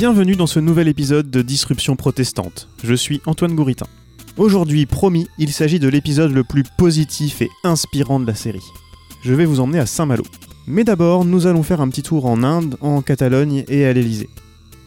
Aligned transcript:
Bienvenue 0.00 0.34
dans 0.34 0.46
ce 0.46 0.60
nouvel 0.60 0.88
épisode 0.88 1.30
de 1.30 1.42
Disruption 1.42 1.94
protestante. 1.94 2.70
Je 2.82 2.94
suis 2.94 3.20
Antoine 3.26 3.54
Gouritin. 3.54 3.84
Aujourd'hui, 4.38 4.86
promis, 4.86 5.28
il 5.36 5.52
s'agit 5.52 5.78
de 5.78 5.88
l'épisode 5.88 6.32
le 6.32 6.42
plus 6.42 6.62
positif 6.78 7.42
et 7.42 7.50
inspirant 7.64 8.18
de 8.18 8.26
la 8.26 8.34
série. 8.34 8.64
Je 9.22 9.34
vais 9.34 9.44
vous 9.44 9.60
emmener 9.60 9.78
à 9.78 9.84
Saint-Malo. 9.84 10.24
Mais 10.66 10.84
d'abord, 10.84 11.26
nous 11.26 11.46
allons 11.46 11.62
faire 11.62 11.82
un 11.82 11.90
petit 11.90 12.02
tour 12.02 12.24
en 12.24 12.42
Inde, 12.42 12.78
en 12.80 13.02
Catalogne 13.02 13.62
et 13.68 13.84
à 13.84 13.92
l'Elysée. 13.92 14.30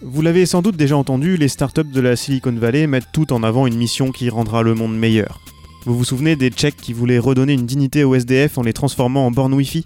Vous 0.01 0.23
l'avez 0.23 0.47
sans 0.47 0.63
doute 0.63 0.77
déjà 0.77 0.97
entendu, 0.97 1.37
les 1.37 1.47
startups 1.47 1.83
de 1.83 2.01
la 2.01 2.15
Silicon 2.15 2.53
Valley 2.53 2.87
mettent 2.87 3.11
tout 3.13 3.33
en 3.33 3.43
avant 3.43 3.67
une 3.67 3.77
mission 3.77 4.11
qui 4.11 4.31
rendra 4.31 4.63
le 4.63 4.73
monde 4.73 4.97
meilleur. 4.97 5.41
Vous 5.85 5.95
vous 5.95 6.05
souvenez 6.05 6.35
des 6.35 6.49
Tchèques 6.49 6.77
qui 6.77 6.91
voulaient 6.91 7.19
redonner 7.19 7.53
une 7.53 7.67
dignité 7.67 8.03
au 8.03 8.15
SDF 8.15 8.57
en 8.57 8.63
les 8.63 8.73
transformant 8.73 9.27
en 9.27 9.31
bornes 9.31 9.53
Wi-Fi? 9.53 9.85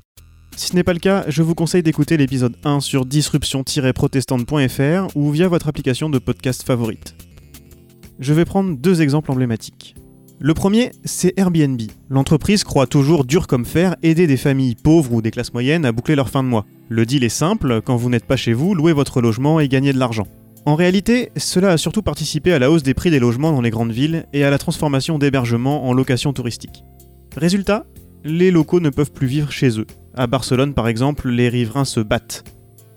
Si 0.58 0.68
ce 0.68 0.76
n'est 0.76 0.84
pas 0.84 0.94
le 0.94 1.00
cas, 1.00 1.24
je 1.28 1.44
vous 1.44 1.54
conseille 1.54 1.84
d'écouter 1.84 2.18
l'épisode 2.18 2.56
1 2.64 2.80
sur 2.80 3.06
disruption-protestante.fr 3.06 5.16
ou 5.16 5.30
via 5.30 5.48
votre 5.48 5.68
application 5.68 6.10
de 6.10 6.18
podcast 6.18 6.64
favorite. 6.64 7.14
Je 8.20 8.34
vais 8.34 8.44
prendre 8.44 8.76
deux 8.76 9.04
exemples 9.04 9.32
emblématiques. 9.32 9.96
Le 10.40 10.56
premier, 10.56 10.92
c'est 11.06 11.38
Airbnb. 11.38 11.80
L'entreprise 12.10 12.64
croit 12.64 12.88
toujours 12.88 13.24
dur 13.24 13.46
comme 13.46 13.66
fer 13.66 13.96
aider 14.02 14.26
des 14.26 14.38
familles 14.38 14.74
pauvres 14.74 15.14
ou 15.14 15.22
des 15.22 15.30
classes 15.30 15.54
moyennes 15.54 15.86
à 15.86 15.92
boucler 15.92 16.16
leur 16.16 16.30
fin 16.30 16.42
de 16.42 16.50
mois. 16.50 16.66
Le 16.90 17.06
deal 17.06 17.24
est 17.24 17.30
simple, 17.30 17.82
quand 17.82 17.96
vous 17.96 18.10
n'êtes 18.10 18.26
pas 18.26 18.36
chez 18.36 18.54
vous, 18.54 18.74
louez 18.74 18.94
votre 18.94 19.22
logement 19.22 19.60
et 19.60 19.68
gagnez 19.68 19.94
de 19.94 20.00
l'argent. 20.00 20.26
En 20.66 20.74
réalité, 20.74 21.30
cela 21.38 21.74
a 21.74 21.78
surtout 21.78 22.02
participé 22.02 22.52
à 22.52 22.60
la 22.60 22.72
hausse 22.72 22.84
des 22.84 22.96
prix 22.96 23.12
des 23.12 23.20
logements 23.20 23.52
dans 23.52 23.62
les 23.62 23.70
grandes 23.70 23.92
villes 23.92 24.26
et 24.34 24.44
à 24.44 24.50
la 24.50 24.58
transformation 24.58 25.20
d'hébergements 25.20 25.88
en 25.88 25.94
location 25.94 26.34
touristique. 26.34 26.84
Résultat, 27.36 27.86
les 28.28 28.52
locaux 28.52 28.80
ne 28.80 28.90
peuvent 28.90 29.12
plus 29.12 29.28
vivre 29.28 29.52
chez 29.52 29.80
eux. 29.80 29.88
À 30.14 30.28
Barcelone, 30.28 30.74
par 30.74 30.88
exemple, 30.88 31.30
les 31.30 31.50
riverains 31.50 31.86
se 31.86 32.00
battent. 32.00 32.44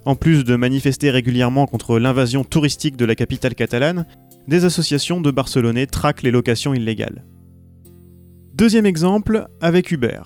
En 0.05 0.17
plus 0.17 0.45
de 0.45 0.57
manifester 0.57 1.11
régulièrement 1.11 1.67
contre 1.67 1.99
l'invasion 1.99 2.43
touristique 2.43 2.97
de 2.97 3.05
la 3.05 3.15
capitale 3.15 3.55
catalane, 3.55 4.07
des 4.49 4.65
associations 4.65 5.21
de 5.21 5.31
Barcelonais 5.31 5.87
traquent 5.87 6.23
les 6.23 6.31
locations 6.31 6.75
illégales. 6.75 7.25
Deuxième 8.55 8.87
exemple, 8.87 9.47
avec 9.61 9.93
Uber. 9.93 10.21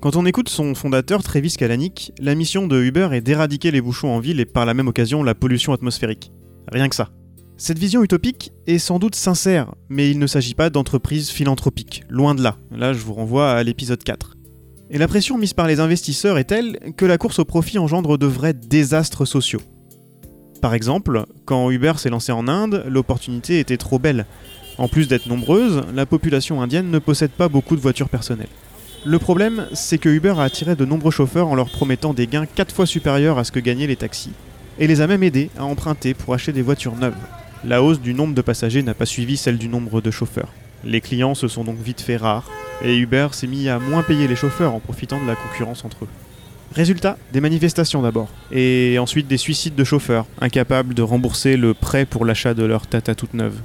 Quand 0.00 0.16
on 0.16 0.26
écoute 0.26 0.50
son 0.50 0.74
fondateur 0.74 1.22
Travis 1.22 1.54
Kalanick, 1.54 2.12
la 2.20 2.34
mission 2.34 2.66
de 2.66 2.80
Uber 2.80 3.08
est 3.12 3.22
d'éradiquer 3.22 3.70
les 3.70 3.80
bouchons 3.80 4.14
en 4.14 4.20
ville 4.20 4.38
et 4.38 4.44
par 4.44 4.66
la 4.66 4.74
même 4.74 4.88
occasion 4.88 5.22
la 5.22 5.34
pollution 5.34 5.72
atmosphérique. 5.72 6.30
Rien 6.70 6.88
que 6.88 6.94
ça. 6.94 7.08
Cette 7.56 7.78
vision 7.78 8.02
utopique 8.02 8.52
est 8.66 8.78
sans 8.78 8.98
doute 8.98 9.14
sincère, 9.14 9.74
mais 9.88 10.10
il 10.10 10.18
ne 10.18 10.26
s'agit 10.26 10.54
pas 10.54 10.70
d'entreprise 10.70 11.30
philanthropique, 11.30 12.04
loin 12.08 12.34
de 12.34 12.42
là. 12.42 12.58
Là, 12.70 12.92
je 12.92 12.98
vous 12.98 13.14
renvoie 13.14 13.52
à 13.52 13.62
l'épisode 13.62 14.02
4. 14.02 14.33
Et 14.90 14.98
la 14.98 15.08
pression 15.08 15.38
mise 15.38 15.54
par 15.54 15.66
les 15.66 15.80
investisseurs 15.80 16.38
est 16.38 16.44
telle 16.44 16.78
que 16.96 17.06
la 17.06 17.18
course 17.18 17.38
au 17.38 17.44
profit 17.44 17.78
engendre 17.78 18.18
de 18.18 18.26
vrais 18.26 18.52
désastres 18.52 19.26
sociaux. 19.26 19.62
Par 20.60 20.74
exemple, 20.74 21.24
quand 21.46 21.70
Uber 21.70 21.94
s'est 21.96 22.10
lancé 22.10 22.32
en 22.32 22.48
Inde, 22.48 22.84
l'opportunité 22.86 23.60
était 23.60 23.76
trop 23.76 23.98
belle. 23.98 24.26
En 24.76 24.88
plus 24.88 25.08
d'être 25.08 25.26
nombreuse, 25.26 25.82
la 25.94 26.06
population 26.06 26.60
indienne 26.60 26.90
ne 26.90 26.98
possède 26.98 27.30
pas 27.30 27.48
beaucoup 27.48 27.76
de 27.76 27.80
voitures 27.80 28.08
personnelles. 28.08 28.48
Le 29.06 29.18
problème, 29.18 29.66
c'est 29.72 29.98
que 29.98 30.08
Uber 30.08 30.34
a 30.38 30.42
attiré 30.42 30.76
de 30.76 30.84
nombreux 30.84 31.10
chauffeurs 31.10 31.48
en 31.48 31.54
leur 31.54 31.70
promettant 31.70 32.14
des 32.14 32.26
gains 32.26 32.46
4 32.46 32.74
fois 32.74 32.86
supérieurs 32.86 33.38
à 33.38 33.44
ce 33.44 33.52
que 33.52 33.60
gagnaient 33.60 33.86
les 33.86 33.96
taxis, 33.96 34.32
et 34.78 34.86
les 34.86 35.00
a 35.00 35.06
même 35.06 35.22
aidés 35.22 35.50
à 35.58 35.64
emprunter 35.64 36.14
pour 36.14 36.34
acheter 36.34 36.52
des 36.52 36.62
voitures 36.62 36.96
neuves. 36.96 37.14
La 37.64 37.82
hausse 37.82 38.00
du 38.00 38.14
nombre 38.14 38.34
de 38.34 38.42
passagers 38.42 38.82
n'a 38.82 38.94
pas 38.94 39.06
suivi 39.06 39.36
celle 39.36 39.58
du 39.58 39.68
nombre 39.68 40.00
de 40.00 40.10
chauffeurs. 40.10 40.52
Les 40.84 41.00
clients 41.00 41.34
se 41.34 41.48
sont 41.48 41.64
donc 41.64 41.78
vite 41.78 42.00
fait 42.00 42.16
rares, 42.16 42.50
et 42.82 42.96
Uber 42.96 43.28
s'est 43.32 43.46
mis 43.46 43.68
à 43.68 43.78
moins 43.78 44.02
payer 44.02 44.28
les 44.28 44.36
chauffeurs 44.36 44.74
en 44.74 44.80
profitant 44.80 45.20
de 45.20 45.26
la 45.26 45.36
concurrence 45.36 45.84
entre 45.84 46.04
eux. 46.04 46.08
Résultat, 46.74 47.16
des 47.32 47.40
manifestations 47.40 48.02
d'abord, 48.02 48.28
et 48.50 48.98
ensuite 48.98 49.28
des 49.28 49.36
suicides 49.36 49.76
de 49.76 49.84
chauffeurs, 49.84 50.26
incapables 50.40 50.94
de 50.94 51.02
rembourser 51.02 51.56
le 51.56 51.72
prêt 51.72 52.04
pour 52.04 52.24
l'achat 52.24 52.52
de 52.52 52.64
leur 52.64 52.86
Tata 52.86 53.14
toute 53.14 53.34
neuve. 53.34 53.60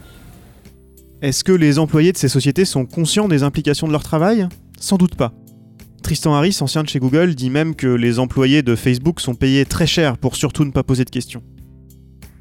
Est-ce 1.21 1.43
que 1.43 1.51
les 1.51 1.79
employés 1.79 2.11
de 2.11 2.17
ces 2.17 2.29
sociétés 2.29 2.65
sont 2.65 2.85
conscients 2.85 3.27
des 3.27 3.43
implications 3.43 3.87
de 3.87 3.91
leur 3.91 4.03
travail? 4.03 4.47
Sans 4.79 4.97
doute 4.97 5.15
pas. 5.15 5.33
Tristan 6.03 6.33
Harris, 6.33 6.57
ancien 6.61 6.83
de 6.83 6.89
chez 6.89 6.99
Google, 6.99 7.35
dit 7.35 7.49
même 7.49 7.75
que 7.75 7.87
les 7.87 8.19
employés 8.19 8.61
de 8.61 8.75
Facebook 8.75 9.19
sont 9.19 9.35
payés 9.35 9.65
très 9.65 9.87
cher 9.87 10.17
pour 10.17 10.35
surtout 10.35 10.63
ne 10.63 10.71
pas 10.71 10.83
poser 10.83 11.03
de 11.03 11.09
questions. 11.09 11.43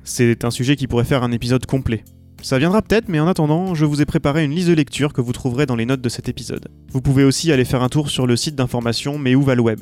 C'est 0.04 0.44
un 0.44 0.50
sujet 0.50 0.76
qui 0.76 0.87
pourrait 0.87 1.04
faire 1.04 1.22
un 1.22 1.32
épisode 1.32 1.66
complet, 1.66 2.04
ça 2.41 2.59
viendra 2.59 2.82
peut-être, 2.82 3.09
mais 3.09 3.21
en 3.21 3.26
attendant, 3.26 3.75
je 3.75 3.84
vous 3.84 4.00
ai 4.00 4.06
préparé 4.06 4.44
une 4.44 4.53
liste 4.53 4.69
de 4.69 4.75
lecture 4.75 5.12
que 5.12 5.21
vous 5.21 5.32
trouverez 5.32 5.66
dans 5.66 5.76
les 5.76 5.87
notes 5.87 6.00
de 6.00 6.09
cet 6.09 6.28
épisode. 6.28 6.69
Vous 6.93 7.03
pouvez 7.03 7.25
aussi 7.25 7.50
aller 7.50 7.65
faire 7.65 7.82
un 7.82 7.88
tour 7.88 8.10
sur 8.10 8.26
le 8.26 8.37
site 8.37 8.54
d'information 8.54 9.19
Mais 9.19 9.34
où 9.34 9.43
va 9.43 9.54
le 9.54 9.62
web? 9.62 9.81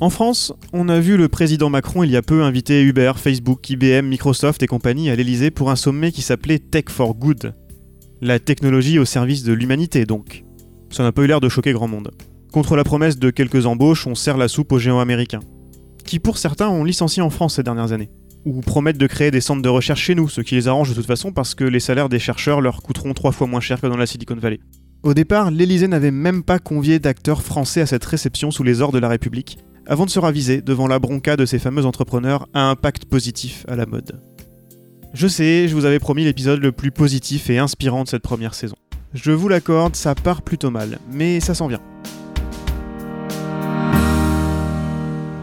En 0.00 0.10
France, 0.10 0.52
on 0.72 0.88
a 0.88 0.98
vu 0.98 1.16
le 1.16 1.28
président 1.28 1.70
Macron 1.70 2.02
il 2.02 2.10
y 2.10 2.16
a 2.16 2.22
peu 2.22 2.42
inviter 2.42 2.82
Uber, 2.82 3.12
Facebook, 3.16 3.70
IBM, 3.70 4.06
Microsoft 4.06 4.62
et 4.62 4.66
compagnie 4.66 5.10
à 5.10 5.14
l'Elysée 5.14 5.52
pour 5.52 5.70
un 5.70 5.76
sommet 5.76 6.10
qui 6.10 6.22
s'appelait 6.22 6.58
Tech 6.58 6.86
for 6.88 7.14
Good. 7.14 7.54
La 8.20 8.40
technologie 8.40 8.98
au 8.98 9.04
service 9.04 9.44
de 9.44 9.52
l'humanité 9.52 10.04
donc. 10.04 10.44
Ça 10.90 11.04
n'a 11.04 11.12
pas 11.12 11.22
eu 11.22 11.28
l'air 11.28 11.40
de 11.40 11.48
choquer 11.48 11.72
grand 11.72 11.88
monde. 11.88 12.10
Contre 12.52 12.74
la 12.74 12.84
promesse 12.84 13.18
de 13.18 13.30
quelques 13.30 13.66
embauches, 13.66 14.06
on 14.08 14.16
sert 14.16 14.36
la 14.36 14.48
soupe 14.48 14.72
aux 14.72 14.78
géants 14.78 15.00
américains. 15.00 15.40
Qui 16.04 16.18
pour 16.18 16.36
certains 16.36 16.68
ont 16.68 16.82
licencié 16.82 17.22
en 17.22 17.30
France 17.30 17.54
ces 17.54 17.62
dernières 17.62 17.92
années 17.92 18.10
ou 18.44 18.60
promettent 18.60 18.98
de 18.98 19.06
créer 19.06 19.30
des 19.30 19.40
centres 19.40 19.62
de 19.62 19.68
recherche 19.68 20.02
chez 20.02 20.14
nous, 20.14 20.28
ce 20.28 20.40
qui 20.40 20.54
les 20.54 20.68
arrange 20.68 20.90
de 20.90 20.94
toute 20.94 21.06
façon 21.06 21.32
parce 21.32 21.54
que 21.54 21.64
les 21.64 21.80
salaires 21.80 22.08
des 22.08 22.18
chercheurs 22.18 22.60
leur 22.60 22.82
coûteront 22.82 23.14
trois 23.14 23.32
fois 23.32 23.46
moins 23.46 23.60
cher 23.60 23.80
que 23.80 23.86
dans 23.86 23.96
la 23.96 24.06
Silicon 24.06 24.36
Valley. 24.36 24.60
Au 25.02 25.14
départ, 25.14 25.50
l'Elysée 25.50 25.88
n'avait 25.88 26.10
même 26.10 26.42
pas 26.42 26.58
convié 26.58 26.98
d'acteurs 26.98 27.42
français 27.42 27.80
à 27.80 27.86
cette 27.86 28.04
réception 28.04 28.50
sous 28.50 28.62
les 28.62 28.82
ors 28.82 28.92
de 28.92 28.98
la 28.98 29.08
République, 29.08 29.58
avant 29.86 30.04
de 30.04 30.10
se 30.10 30.20
raviser 30.20 30.62
devant 30.62 30.86
la 30.86 30.98
bronca 30.98 31.36
de 31.36 31.44
ces 31.44 31.58
fameux 31.58 31.86
entrepreneurs 31.86 32.48
à 32.54 32.70
impact 32.70 33.06
positif 33.06 33.64
à 33.68 33.74
la 33.74 33.86
mode. 33.86 34.20
Je 35.12 35.26
sais, 35.26 35.68
je 35.68 35.74
vous 35.74 35.84
avais 35.84 35.98
promis 35.98 36.24
l'épisode 36.24 36.60
le 36.60 36.72
plus 36.72 36.90
positif 36.90 37.50
et 37.50 37.58
inspirant 37.58 38.04
de 38.04 38.08
cette 38.08 38.22
première 38.22 38.54
saison. 38.54 38.76
Je 39.12 39.32
vous 39.32 39.48
l'accorde, 39.48 39.94
ça 39.94 40.14
part 40.14 40.42
plutôt 40.42 40.70
mal, 40.70 40.98
mais 41.10 41.40
ça 41.40 41.54
s'en 41.54 41.66
vient. 41.66 41.80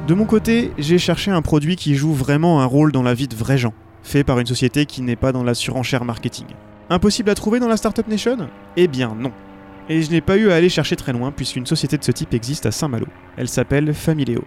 De 0.09 0.15
mon 0.15 0.25
côté, 0.25 0.71
j'ai 0.79 0.97
cherché 0.97 1.29
un 1.29 1.43
produit 1.43 1.75
qui 1.75 1.93
joue 1.93 2.13
vraiment 2.13 2.61
un 2.61 2.65
rôle 2.65 2.91
dans 2.91 3.03
la 3.03 3.13
vie 3.13 3.27
de 3.27 3.35
vrais 3.35 3.59
gens, 3.59 3.75
fait 4.01 4.23
par 4.23 4.39
une 4.39 4.47
société 4.47 4.87
qui 4.87 5.03
n'est 5.03 5.15
pas 5.15 5.31
dans 5.31 5.43
la 5.43 5.53
surenchère 5.53 6.03
marketing. 6.03 6.47
Impossible 6.89 7.29
à 7.29 7.35
trouver 7.35 7.59
dans 7.59 7.67
la 7.67 7.77
Startup 7.77 8.07
Nation? 8.07 8.49
Eh 8.75 8.87
bien 8.87 9.15
non. 9.15 9.31
Et 9.87 10.01
je 10.01 10.09
n'ai 10.09 10.21
pas 10.21 10.37
eu 10.37 10.49
à 10.49 10.55
aller 10.55 10.67
chercher 10.67 10.95
très 10.95 11.13
loin 11.13 11.31
puisqu'une 11.31 11.67
société 11.67 11.95
de 11.95 12.03
ce 12.03 12.11
type 12.11 12.33
existe 12.33 12.65
à 12.65 12.71
Saint-Malo. 12.71 13.05
Elle 13.37 13.49
s'appelle 13.49 13.93
Familéo. 13.93 14.43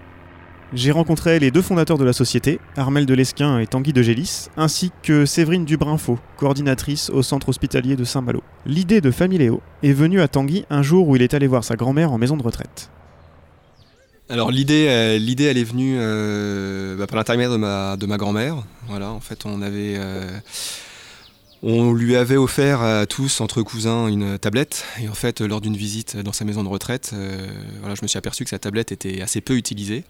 J'ai 0.72 0.90
rencontré 0.90 1.38
les 1.38 1.52
deux 1.52 1.62
fondateurs 1.62 1.98
de 1.98 2.04
la 2.04 2.12
société, 2.12 2.58
Armel 2.76 3.06
de 3.06 3.14
Lesquin 3.14 3.60
et 3.60 3.68
Tanguy 3.68 3.92
de 3.92 4.02
Gélis, 4.02 4.48
ainsi 4.56 4.90
que 5.04 5.26
Séverine 5.26 5.64
Dubrinfo, 5.64 6.18
coordinatrice 6.38 7.08
au 7.10 7.22
centre 7.22 7.50
hospitalier 7.50 7.94
de 7.94 8.02
Saint-Malo. 8.02 8.42
L'idée 8.66 9.00
de 9.00 9.12
Familéo 9.12 9.62
est 9.84 9.92
venue 9.92 10.22
à 10.22 10.26
Tanguy 10.26 10.64
un 10.70 10.82
jour 10.82 11.06
où 11.06 11.14
il 11.14 11.22
est 11.22 11.34
allé 11.34 11.46
voir 11.46 11.62
sa 11.62 11.76
grand-mère 11.76 12.10
en 12.10 12.18
maison 12.18 12.36
de 12.36 12.42
retraite. 12.42 12.90
Alors 14.32 14.50
l'idée, 14.50 14.86
euh, 14.88 15.18
l'idée, 15.18 15.44
elle 15.44 15.58
est 15.58 15.62
venue 15.62 15.96
euh, 15.98 16.96
bah, 16.96 17.06
par 17.06 17.18
l'intermédiaire 17.18 17.52
de 17.52 17.58
ma, 17.58 17.98
de 17.98 18.06
ma 18.06 18.16
grand-mère. 18.16 18.56
Voilà, 18.88 19.10
en 19.10 19.20
fait, 19.20 19.44
on 19.44 19.60
avait, 19.60 19.96
euh, 19.98 20.26
on 21.62 21.92
lui 21.92 22.16
avait 22.16 22.38
offert 22.38 22.80
à 22.80 23.04
tous 23.04 23.42
entre 23.42 23.60
cousins 23.60 24.06
une 24.06 24.38
tablette. 24.38 24.86
Et 25.02 25.08
en 25.10 25.12
fait, 25.12 25.42
lors 25.42 25.60
d'une 25.60 25.76
visite 25.76 26.16
dans 26.16 26.32
sa 26.32 26.46
maison 26.46 26.64
de 26.64 26.68
retraite, 26.70 27.12
voilà, 27.80 27.94
je 27.94 28.00
me 28.00 28.06
suis 28.06 28.16
aperçu 28.16 28.44
que 28.44 28.48
sa 28.48 28.58
tablette 28.58 28.90
était 28.90 29.20
assez 29.20 29.42
peu 29.42 29.54
utilisée, 29.54 30.02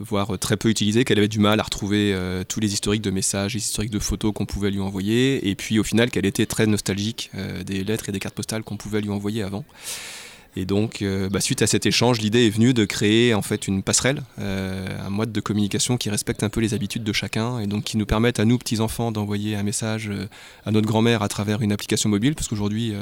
voire 0.00 0.38
très 0.38 0.56
peu 0.56 0.70
utilisée, 0.70 1.04
qu'elle 1.04 1.18
avait 1.18 1.28
du 1.28 1.38
mal 1.38 1.60
à 1.60 1.62
retrouver 1.62 2.18
tous 2.48 2.60
les 2.60 2.72
historiques 2.72 3.02
de 3.02 3.10
messages, 3.10 3.52
les 3.52 3.60
historiques 3.60 3.92
de 3.92 3.98
photos 3.98 4.32
qu'on 4.32 4.46
pouvait 4.46 4.70
lui 4.70 4.80
envoyer, 4.80 5.46
et 5.46 5.54
puis 5.54 5.78
au 5.78 5.84
final 5.84 6.10
qu'elle 6.10 6.26
était 6.26 6.46
très 6.46 6.66
nostalgique 6.66 7.30
des 7.66 7.84
lettres 7.84 8.08
et 8.08 8.12
des 8.12 8.18
cartes 8.18 8.34
postales 8.34 8.62
qu'on 8.62 8.78
pouvait 8.78 9.02
lui 9.02 9.10
envoyer 9.10 9.42
avant. 9.42 9.66
Et 10.56 10.64
donc, 10.64 11.02
euh, 11.02 11.28
bah, 11.28 11.40
suite 11.40 11.62
à 11.62 11.66
cet 11.66 11.86
échange, 11.86 12.20
l'idée 12.20 12.46
est 12.46 12.50
venue 12.50 12.74
de 12.74 12.84
créer 12.84 13.34
en 13.34 13.42
fait 13.42 13.68
une 13.68 13.82
passerelle, 13.82 14.22
euh, 14.40 14.86
un 15.06 15.10
mode 15.10 15.30
de 15.30 15.40
communication 15.40 15.96
qui 15.96 16.10
respecte 16.10 16.42
un 16.42 16.48
peu 16.48 16.60
les 16.60 16.74
habitudes 16.74 17.04
de 17.04 17.12
chacun 17.12 17.60
et 17.60 17.66
donc 17.66 17.84
qui 17.84 17.96
nous 17.96 18.06
permette 18.06 18.40
à 18.40 18.44
nous 18.44 18.58
petits 18.58 18.80
enfants 18.80 19.12
d'envoyer 19.12 19.56
un 19.56 19.62
message 19.62 20.08
euh, 20.08 20.26
à 20.64 20.70
notre 20.70 20.86
grand-mère 20.86 21.22
à 21.22 21.28
travers 21.28 21.62
une 21.62 21.72
application 21.72 22.08
mobile, 22.08 22.34
parce 22.34 22.48
qu'aujourd'hui 22.48 22.94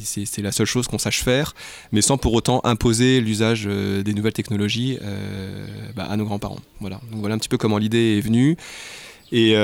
c'est 0.00 0.42
la 0.42 0.52
seule 0.52 0.66
chose 0.66 0.86
qu'on 0.86 0.98
sache 0.98 1.24
faire, 1.24 1.54
mais 1.90 2.02
sans 2.02 2.18
pour 2.18 2.32
autant 2.32 2.60
imposer 2.62 3.20
l'usage 3.20 3.64
des 3.64 4.14
nouvelles 4.14 4.32
technologies 4.32 4.98
bah, 5.96 6.06
à 6.08 6.16
nos 6.16 6.24
grands-parents. 6.24 6.60
Voilà. 6.80 7.00
Donc 7.10 7.20
voilà 7.20 7.34
un 7.34 7.38
petit 7.38 7.48
peu 7.48 7.58
comment 7.58 7.78
l'idée 7.78 8.18
est 8.18 8.20
venue. 8.20 8.56
Et 9.32 9.54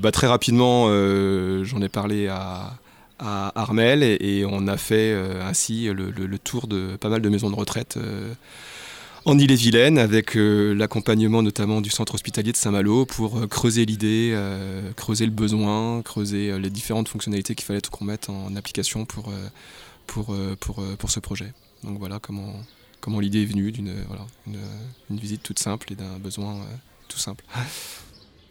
bah, 0.00 0.12
très 0.12 0.28
rapidement, 0.28 0.86
j'en 1.64 1.82
ai 1.82 1.88
parlé 1.88 2.28
à, 2.28 2.78
à 3.22 3.52
Armel 3.60 4.02
et, 4.02 4.44
on 4.44 4.66
a 4.66 4.76
fait 4.76 5.12
euh, 5.12 5.42
ainsi 5.44 5.84
le, 5.84 6.38
tour 6.38 6.66
de 6.66 6.96
pas 6.96 7.08
mal 7.08 7.22
de 7.22 7.28
maisons 7.28 7.50
de 7.50 7.54
retraite 7.54 7.96
euh, 7.96 8.34
en 9.24 9.38
Ille-et-Vilaine 9.38 9.98
avec 9.98 10.36
euh, 10.36 10.74
l'accompagnement 10.74 11.42
notamment 11.42 11.80
du 11.80 11.90
centre 11.90 12.14
hospitalier 12.14 12.50
de 12.50 12.56
Saint-Malo 12.56 13.06
pour 13.06 13.48
creuser 13.48 13.84
l'idée, 13.84 14.36
creuser 14.96 15.26
le 15.26 15.30
besoin, 15.30 16.02
creuser 16.02 16.58
les 16.58 16.70
différentes 16.70 17.08
fonctionnalités 17.08 17.54
qu'il 17.54 17.64
fallait 17.64 17.80
qu'on 17.80 18.04
mette 18.04 18.28
en 18.28 18.56
application 18.56 19.04
pour, 19.04 19.32
pour, 20.08 20.36
pour, 20.58 20.82
pour, 20.98 21.10
ce 21.10 21.20
projet. 21.20 21.52
Donc 21.84 21.98
voilà 21.98 22.18
comment, 22.18 22.54
comment 23.00 23.20
l'idée 23.20 23.42
est 23.42 23.46
venue 23.46 23.70
d'une 23.70 23.94
voilà, 24.08 24.26
une, 24.48 25.18
visite 25.18 25.42
toute 25.44 25.60
simple 25.60 25.92
et 25.92 25.96
d'un 25.96 26.18
besoin 26.18 26.56
tout 27.08 27.18
simple. 27.18 27.44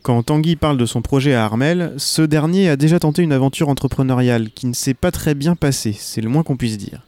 Quand 0.04 0.24
Tanguy 0.24 0.56
parle 0.56 0.78
de 0.78 0.88
son 0.88 1.04
projet 1.04 1.36
à 1.36 1.46
Armel, 1.46 1.94
ce 1.98 2.24
dernier 2.24 2.70
a 2.70 2.76
déjà 2.76 2.98
tenté 2.98 3.22
une 3.22 3.34
aventure 3.34 3.70
entrepreneuriale 3.70 4.50
qui 4.50 4.66
ne 4.66 4.74
s'est 4.74 4.96
pas 4.96 5.12
très 5.12 5.36
bien 5.36 5.56
passée, 5.56 5.94
c'est 5.94 6.22
le 6.22 6.30
moins 6.30 6.42
qu'on 6.42 6.58
puisse 6.58 6.78
dire. 6.80 7.02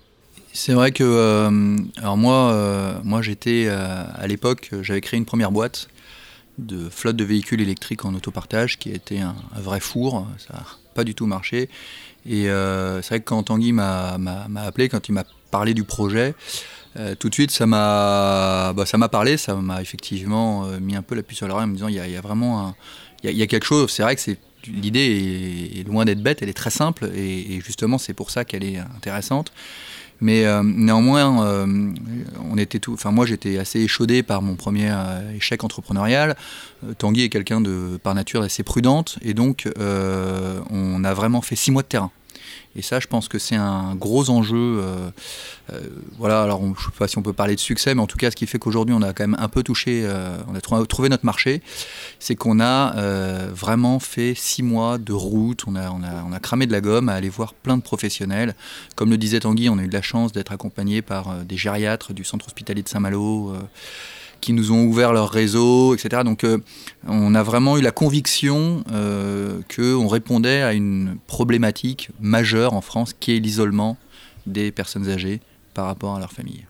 C'est 0.53 0.73
vrai 0.73 0.91
que, 0.91 1.03
euh, 1.03 1.77
alors 1.97 2.17
moi, 2.17 2.51
euh, 2.51 2.93
moi 3.03 3.23
j'étais 3.23 3.65
euh, 3.65 4.03
à 4.13 4.27
l'époque, 4.27 4.69
j'avais 4.83 5.01
créé 5.01 5.17
une 5.17 5.25
première 5.25 5.51
boîte 5.51 5.87
de 6.59 6.87
flotte 6.89 7.15
de 7.15 7.23
véhicules 7.23 7.61
électriques 7.61 8.05
en 8.05 8.13
autopartage 8.13 8.77
qui 8.77 8.91
a 8.91 8.93
été 8.93 9.19
un, 9.19 9.35
vrai 9.55 9.79
four, 9.79 10.27
ça 10.37 10.53
n'a 10.53 10.65
pas 10.93 11.03
du 11.03 11.15
tout 11.15 11.25
marché. 11.25 11.69
Et 12.27 12.43
c'est 12.43 13.07
vrai 13.09 13.19
que 13.19 13.25
quand 13.25 13.41
Tanguy 13.41 13.73
m'a 13.73 14.19
appelé, 14.57 14.87
quand 14.87 15.09
il 15.09 15.13
m'a 15.13 15.23
parlé 15.57 15.73
du 15.73 15.83
projet, 15.83 16.35
tout 17.19 17.29
de 17.29 17.33
suite 17.33 17.51
ça 17.51 17.65
m'a 17.65 18.73
bah, 18.75 18.85
ça 18.85 18.97
m'a 18.97 19.09
parlé, 19.09 19.37
ça 19.37 19.55
m'a 19.55 19.81
effectivement 19.81 20.67
mis 20.79 20.95
un 20.95 21.01
peu 21.01 21.15
la 21.15 21.23
puce 21.23 21.41
à 21.43 21.47
l'oreille 21.47 21.65
en 21.65 21.67
me 21.67 21.75
disant 21.75 21.87
il 21.87 21.95
y, 21.95 22.17
a 22.17 22.21
vraiment 22.21 22.75
y, 23.23 23.41
a 23.41 23.47
quelque 23.47 23.65
chose, 23.65 23.89
c'est 23.91 24.03
vrai 24.03 24.15
que 24.15 24.21
l'idée 24.67 25.07
est, 25.79 25.87
loin 25.87 26.05
d'être 26.05 26.21
bête, 26.21 26.43
elle 26.43 26.49
est 26.49 26.59
très 26.63 26.69
simple 26.69 27.09
et 27.15 27.59
justement 27.65 27.97
c'est 27.97 28.13
pour 28.13 28.29
ça 28.29 28.45
qu'elle 28.45 28.63
est 28.63 28.77
intéressante. 28.97 29.51
Mais 30.23 30.45
euh, 30.45 30.63
néanmoins, 30.63 31.45
euh, 31.45 31.93
on 32.49 32.57
était 32.57 32.79
tout. 32.79 32.97
Moi, 33.05 33.25
j'étais 33.25 33.57
assez 33.57 33.81
échaudé 33.81 34.23
par 34.23 34.41
mon 34.41 34.55
premier 34.55 34.89
euh, 34.89 35.35
échec 35.35 35.65
entrepreneurial. 35.65 36.37
Tanguy 36.97 37.23
est 37.23 37.29
quelqu'un 37.29 37.59
de 37.59 37.99
par 38.01 38.15
nature 38.15 38.41
assez 38.41 38.63
prudente, 38.63 39.17
et 39.21 39.33
donc 39.33 39.69
on 39.77 41.03
a 41.03 41.13
vraiment 41.13 41.41
fait 41.41 41.55
six 41.55 41.71
mois 41.71 41.81
de 41.81 41.87
terrain. 41.87 42.11
Et 42.75 42.81
ça, 42.81 42.99
je 42.99 43.07
pense 43.07 43.27
que 43.27 43.37
c'est 43.37 43.55
un 43.55 43.93
gros 43.95 44.29
enjeu. 44.29 44.55
Euh, 44.57 45.09
euh, 45.71 45.79
voilà, 46.17 46.41
alors 46.41 46.61
je 46.61 46.69
ne 46.69 46.75
sais 46.75 46.97
pas 46.97 47.07
si 47.07 47.17
on 47.17 47.21
peut 47.21 47.33
parler 47.33 47.55
de 47.55 47.59
succès, 47.59 47.93
mais 47.93 48.01
en 48.01 48.07
tout 48.07 48.17
cas, 48.17 48.31
ce 48.31 48.35
qui 48.35 48.47
fait 48.47 48.57
qu'aujourd'hui, 48.57 48.95
on 48.97 49.01
a 49.01 49.13
quand 49.13 49.23
même 49.23 49.37
un 49.39 49.47
peu 49.47 49.61
touché, 49.61 50.01
euh, 50.05 50.37
on 50.47 50.55
a 50.55 50.85
trouvé 50.85 51.09
notre 51.09 51.25
marché, 51.25 51.61
c'est 52.19 52.35
qu'on 52.35 52.59
a 52.59 52.93
vraiment 53.53 53.99
fait 53.99 54.33
six 54.35 54.63
mois 54.63 54.97
de 54.97 55.13
route, 55.13 55.63
on 55.67 55.75
a, 55.75 55.91
on, 55.91 56.03
a, 56.03 56.23
on 56.27 56.33
a 56.33 56.39
cramé 56.39 56.65
de 56.65 56.71
la 56.71 56.81
gomme 56.81 57.09
à 57.09 57.13
aller 57.13 57.29
voir 57.29 57.53
plein 57.53 57.77
de 57.77 57.83
professionnels. 57.83 58.55
Comme 58.95 59.09
le 59.09 59.17
disait 59.17 59.41
Tanguy, 59.41 59.69
on 59.69 59.77
a 59.77 59.83
eu 59.83 59.87
de 59.87 59.93
la 59.93 60.01
chance 60.01 60.31
d'être 60.31 60.51
accompagné 60.51 61.01
par 61.01 61.43
des 61.43 61.57
gériatres 61.57 62.13
du 62.13 62.23
centre 62.23 62.47
hospitalier 62.47 62.81
de 62.81 62.89
Saint-Malo 62.89 63.53
qui 64.43 64.51
nous 64.51 64.73
ont 64.73 64.83
ouvert 64.83 65.13
leur 65.13 65.29
réseau, 65.29 65.95
etc. 65.95 66.23
Donc 66.25 66.43
euh, 66.43 66.57
on 67.07 67.33
a 67.33 67.43
vraiment 67.43 67.77
eu 67.77 67.81
la 67.81 67.91
conviction 67.91 68.83
euh, 68.91 69.61
qu'on 69.73 70.07
répondait 70.07 70.61
à 70.61 70.73
une 70.73 71.15
problématique 71.27 72.09
majeure 72.19 72.73
en 72.73 72.81
France 72.81 73.15
qui 73.17 73.37
est 73.37 73.39
l'isolement 73.39 73.97
des 74.45 74.73
personnes 74.73 75.09
âgées 75.09 75.39
par 75.73 75.85
rapport 75.85 76.15
à 76.15 76.19
leur 76.19 76.33
famille. 76.33 76.65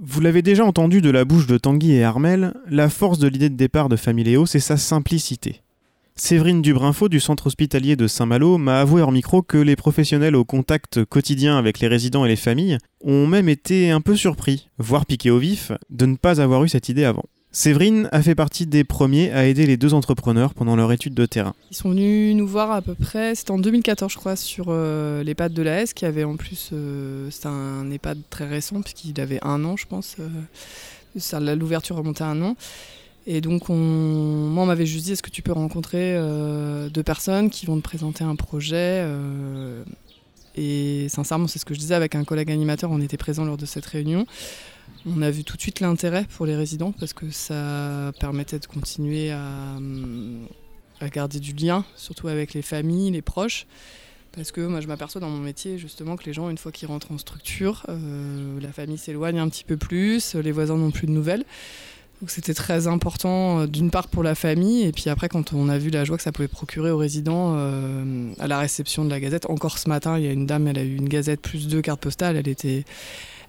Vous 0.00 0.20
l'avez 0.20 0.42
déjà 0.42 0.64
entendu 0.64 1.00
de 1.00 1.10
la 1.10 1.24
bouche 1.24 1.46
de 1.46 1.56
Tanguy 1.56 1.92
et 1.92 2.04
Armel, 2.04 2.52
la 2.68 2.90
force 2.90 3.18
de 3.18 3.28
l'idée 3.28 3.48
de 3.48 3.56
départ 3.56 3.88
de 3.88 3.96
Familéo, 3.96 4.44
c'est 4.44 4.60
sa 4.60 4.76
simplicité. 4.76 5.62
Séverine 6.20 6.62
Dubrinfo 6.62 7.08
du 7.08 7.20
centre 7.20 7.46
hospitalier 7.46 7.94
de 7.94 8.08
Saint-Malo 8.08 8.58
m'a 8.58 8.80
avoué 8.80 9.02
hors 9.02 9.12
micro 9.12 9.40
que 9.40 9.56
les 9.56 9.76
professionnels 9.76 10.34
au 10.34 10.44
contact 10.44 11.04
quotidien 11.04 11.56
avec 11.56 11.78
les 11.78 11.86
résidents 11.86 12.24
et 12.24 12.28
les 12.28 12.36
familles 12.36 12.78
ont 13.02 13.28
même 13.28 13.48
été 13.48 13.92
un 13.92 14.00
peu 14.00 14.16
surpris, 14.16 14.68
voire 14.78 15.06
piqués 15.06 15.30
au 15.30 15.38
vif, 15.38 15.70
de 15.90 16.06
ne 16.06 16.16
pas 16.16 16.40
avoir 16.40 16.64
eu 16.64 16.68
cette 16.68 16.88
idée 16.88 17.04
avant. 17.04 17.22
Séverine 17.52 18.08
a 18.10 18.20
fait 18.20 18.34
partie 18.34 18.66
des 18.66 18.82
premiers 18.82 19.30
à 19.30 19.46
aider 19.46 19.64
les 19.64 19.76
deux 19.76 19.94
entrepreneurs 19.94 20.54
pendant 20.54 20.74
leur 20.74 20.90
étude 20.90 21.14
de 21.14 21.24
terrain. 21.24 21.54
Ils 21.70 21.76
sont 21.76 21.90
venus 21.90 22.34
nous 22.34 22.48
voir 22.48 22.72
à 22.72 22.82
peu 22.82 22.94
près, 22.94 23.36
c'était 23.36 23.52
en 23.52 23.58
2014 23.58 24.12
je 24.12 24.18
crois, 24.18 24.34
sur 24.34 24.66
euh, 24.68 25.22
l'EHPAD 25.22 25.54
de 25.54 25.62
la 25.62 25.82
S, 25.82 25.94
qui 25.94 26.04
avait 26.04 26.24
en 26.24 26.36
plus, 26.36 26.70
euh, 26.72 27.28
c'est 27.30 27.46
un 27.46 27.88
EHPAD 27.92 28.18
très 28.28 28.48
récent 28.48 28.82
puisqu'il 28.82 29.18
avait 29.20 29.38
un 29.42 29.64
an 29.64 29.76
je 29.76 29.86
pense, 29.86 30.16
euh, 30.18 31.54
l'ouverture 31.54 31.94
remontait 31.94 32.24
à 32.24 32.28
un 32.28 32.42
an. 32.42 32.56
Et 33.30 33.42
donc, 33.42 33.68
on, 33.68 33.74
moi, 33.74 34.62
on 34.62 34.66
m'avait 34.66 34.86
juste 34.86 35.04
dit 35.04 35.12
est-ce 35.12 35.22
que 35.22 35.28
tu 35.28 35.42
peux 35.42 35.52
rencontrer 35.52 36.16
euh, 36.16 36.88
deux 36.88 37.02
personnes 37.02 37.50
qui 37.50 37.66
vont 37.66 37.76
te 37.76 37.82
présenter 37.82 38.24
un 38.24 38.36
projet 38.36 39.02
euh, 39.04 39.84
Et 40.56 41.10
sincèrement, 41.10 41.46
c'est 41.46 41.58
ce 41.58 41.66
que 41.66 41.74
je 41.74 41.78
disais 41.78 41.94
avec 41.94 42.14
un 42.14 42.24
collègue 42.24 42.50
animateur, 42.50 42.90
on 42.90 43.02
était 43.02 43.18
présent 43.18 43.44
lors 43.44 43.58
de 43.58 43.66
cette 43.66 43.84
réunion. 43.84 44.26
On 45.04 45.20
a 45.20 45.30
vu 45.30 45.44
tout 45.44 45.56
de 45.56 45.60
suite 45.60 45.80
l'intérêt 45.80 46.24
pour 46.38 46.46
les 46.46 46.56
résidents 46.56 46.92
parce 46.92 47.12
que 47.12 47.30
ça 47.30 48.12
permettait 48.18 48.58
de 48.58 48.64
continuer 48.64 49.30
à, 49.30 49.76
à 51.02 51.08
garder 51.10 51.38
du 51.38 51.52
lien, 51.52 51.84
surtout 51.96 52.28
avec 52.28 52.54
les 52.54 52.62
familles, 52.62 53.10
les 53.10 53.20
proches. 53.20 53.66
Parce 54.32 54.52
que 54.52 54.60
moi, 54.60 54.80
je 54.80 54.86
m'aperçois 54.86 55.20
dans 55.20 55.30
mon 55.30 55.40
métier, 55.40 55.78
justement, 55.78 56.16
que 56.16 56.24
les 56.24 56.32
gens, 56.32 56.48
une 56.48 56.58
fois 56.58 56.70
qu'ils 56.70 56.88
rentrent 56.88 57.12
en 57.12 57.18
structure, 57.18 57.84
euh, 57.88 58.60
la 58.60 58.72
famille 58.72 58.98
s'éloigne 58.98 59.38
un 59.38 59.48
petit 59.48 59.64
peu 59.64 59.76
plus, 59.76 60.34
les 60.34 60.52
voisins 60.52 60.76
n'ont 60.76 60.90
plus 60.90 61.06
de 61.06 61.12
nouvelles. 61.12 61.44
C'était 62.26 62.54
très 62.54 62.88
important 62.88 63.60
euh, 63.60 63.66
d'une 63.66 63.90
part 63.90 64.08
pour 64.08 64.24
la 64.24 64.34
famille 64.34 64.82
et 64.82 64.92
puis 64.92 65.08
après 65.08 65.28
quand 65.28 65.52
on 65.52 65.68
a 65.68 65.78
vu 65.78 65.90
la 65.90 66.04
joie 66.04 66.16
que 66.16 66.22
ça 66.22 66.32
pouvait 66.32 66.48
procurer 66.48 66.90
aux 66.90 66.98
résidents 66.98 67.54
euh, 67.56 68.32
à 68.40 68.48
la 68.48 68.58
réception 68.58 69.04
de 69.04 69.10
la 69.10 69.20
gazette. 69.20 69.48
Encore 69.48 69.78
ce 69.78 69.88
matin, 69.88 70.18
il 70.18 70.24
y 70.24 70.28
a 70.28 70.32
une 70.32 70.44
dame, 70.46 70.66
elle 70.66 70.78
a 70.78 70.82
eu 70.82 70.96
une 70.96 71.08
gazette 71.08 71.40
plus 71.40 71.68
deux 71.68 71.80
cartes 71.80 72.00
postales, 72.00 72.36
elle 72.36 72.48
était, 72.48 72.84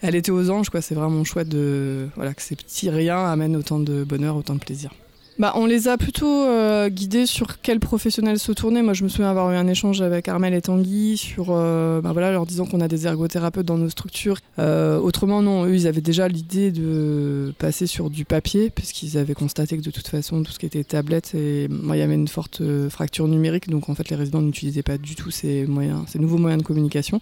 elle 0.02 0.14
était 0.14 0.32
aux 0.32 0.52
anges 0.52 0.70
quoi. 0.70 0.82
C'est 0.82 0.96
vraiment 0.96 1.24
chouette 1.24 1.50
de 1.50 2.10
voilà 2.16 2.34
que 2.36 2.44
ces 2.44 2.56
petits 2.56 2.92
riens 2.92 3.26
amènent 3.26 3.56
autant 3.56 3.80
de 3.80 4.04
bonheur, 4.04 4.36
autant 4.36 4.54
de 4.54 4.60
plaisir. 4.60 4.92
Bah, 5.40 5.54
on 5.56 5.66
les 5.66 5.88
a 5.88 5.98
plutôt 5.98 6.44
euh, 6.44 6.90
guidés 6.90 7.26
sur 7.26 7.62
quel 7.62 7.80
professionnel 7.80 8.38
se 8.40 8.52
tourner. 8.52 8.82
Moi, 8.82 8.92
je 8.94 9.06
me 9.06 9.10
souviens 9.10 9.30
avoir 9.30 9.50
eu 9.54 9.56
un 9.56 9.68
échange 9.68 10.02
avec 10.02 10.28
Armel 10.28 10.54
et 10.54 10.62
Tanguy 10.62 11.16
sur, 11.16 11.48
euh, 11.52 12.02
bah, 12.02 12.12
voilà, 12.12 12.34
leur 12.34 12.46
disant 12.46 12.66
qu'on 12.66 12.82
a 12.82 12.90
des 12.90 13.08
ergothérapeutes 13.08 13.66
dans 13.66 13.78
nos 13.78 13.88
structures. 13.88 14.40
Euh, 14.60 15.00
autrement, 15.00 15.42
non, 15.42 15.66
eux, 15.66 15.74
ils 15.74 15.88
avaient 15.88 16.02
déjà 16.02 16.28
l'idée 16.28 16.72
de 16.72 17.54
passer 17.58 17.88
sur 17.88 18.10
du 18.10 18.26
papier, 18.26 18.70
puisqu'ils 18.70 19.18
avaient 19.18 19.34
constaté 19.34 19.78
que 19.78 19.82
de 19.82 19.92
toute 19.92 20.10
façon, 20.10 20.44
tout 20.44 20.52
ce 20.52 20.60
qui 20.60 20.66
était 20.66 20.84
tablette, 20.84 21.34
et 21.36 21.70
moi, 21.70 21.96
il 21.96 22.00
y 22.00 22.04
avait 22.04 22.16
une 22.16 22.28
forte 22.28 22.62
fracture 22.90 23.30
numérique, 23.30 23.70
donc 23.70 23.88
en 23.88 23.96
fait, 23.96 24.10
les 24.10 24.18
résidents 24.18 24.42
n'utilisaient 24.42 24.84
pas 24.84 24.98
du 24.98 25.16
tout 25.16 25.32
ces 25.32 25.66
moyens, 25.66 26.02
ces 26.08 26.20
nouveaux 26.20 26.38
moyens 26.38 26.62
de 26.62 26.68
communication. 26.68 27.22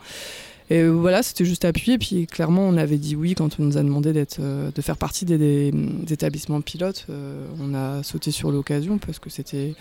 Et 0.69 0.85
voilà, 0.87 1.23
c'était 1.23 1.45
juste 1.45 1.65
appuyé. 1.65 1.97
Puis 1.97 2.27
clairement, 2.27 2.63
on 2.67 2.77
avait 2.77 2.97
dit 2.97 3.15
oui 3.15 3.35
quand 3.35 3.59
on 3.59 3.63
nous 3.63 3.77
a 3.77 3.83
demandé 3.83 4.25
euh, 4.39 4.71
de 4.73 4.81
faire 4.81 4.97
partie 4.97 5.25
des, 5.25 5.71
établissements 6.09 6.61
pilotes. 6.61 7.05
Euh, 7.09 7.45
on 7.59 7.73
a 7.73 8.03
sauté 8.03 8.31
sur 8.31 8.51
l'occasion 8.51 8.97
parce 8.97 9.19
que 9.19 9.29
c'était, 9.29 9.75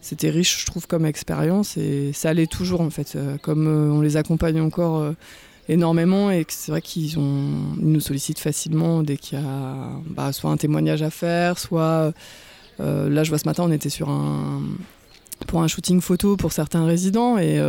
c'était 0.00 0.30
riche, 0.30 0.60
je 0.60 0.66
trouve, 0.66 0.86
comme 0.86 1.06
expérience. 1.06 1.76
Et 1.76 2.12
ça 2.12 2.30
allait 2.30 2.46
toujours, 2.46 2.80
en 2.80 2.90
fait. 2.90 3.14
Euh, 3.16 3.36
comme 3.38 3.66
on 3.66 4.00
les 4.00 4.16
accompagne 4.16 4.60
encore 4.60 5.12
énormément 5.68 6.30
et 6.30 6.46
c'est 6.48 6.70
vrai 6.70 6.80
qu'ils 6.80 7.18
nous 7.18 7.98
sollicitent 7.98 8.38
facilement 8.38 9.02
dès 9.02 9.16
qu'il 9.16 9.36
y 9.36 9.42
a 9.42 9.90
bah, 10.08 10.32
soit 10.32 10.50
un 10.50 10.56
témoignage 10.56 11.02
à 11.02 11.10
faire, 11.10 11.58
soit. 11.58 12.12
là, 12.78 13.24
je 13.24 13.28
vois 13.28 13.38
ce 13.38 13.46
matin, 13.46 13.64
on 13.64 13.72
était 13.72 13.90
sur 13.90 14.08
un 14.08 14.62
pour 15.48 15.60
un 15.62 15.68
shooting 15.68 16.00
photo 16.00 16.36
pour 16.36 16.52
certains 16.52 16.86
résidents 16.86 17.36
et 17.36 17.60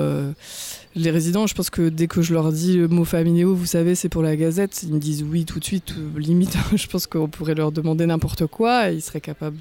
les 0.98 1.12
résidents 1.12 1.48
je 1.48 1.54
pense 1.54 1.70
que 1.70 1.90
dès 1.90 2.08
que 2.08 2.22
je 2.22 2.34
leur 2.34 2.52
dis 2.52 2.78
le 2.78 2.88
mot 2.88 3.06
familiaux 3.06 3.56
vous 3.56 3.66
savez 3.66 3.96
c'est 3.96 4.10
pour 4.10 4.24
la 4.24 4.36
gazette 4.36 4.84
ils 4.84 4.94
me 4.94 5.00
disent 5.00 5.24
oui 5.24 5.46
tout 5.46 5.60
de 5.60 5.64
suite 5.64 5.94
euh, 5.98 6.20
limite 6.20 6.58
je 6.76 6.88
pense 6.88 7.08
qu'on 7.08 7.28
pourrait 7.28 7.56
leur 7.56 7.72
demander 7.72 8.06
n'importe 8.06 8.48
quoi 8.48 8.92
et 8.92 8.96
ils 8.96 9.02
seraient 9.02 9.22
capables 9.22 9.60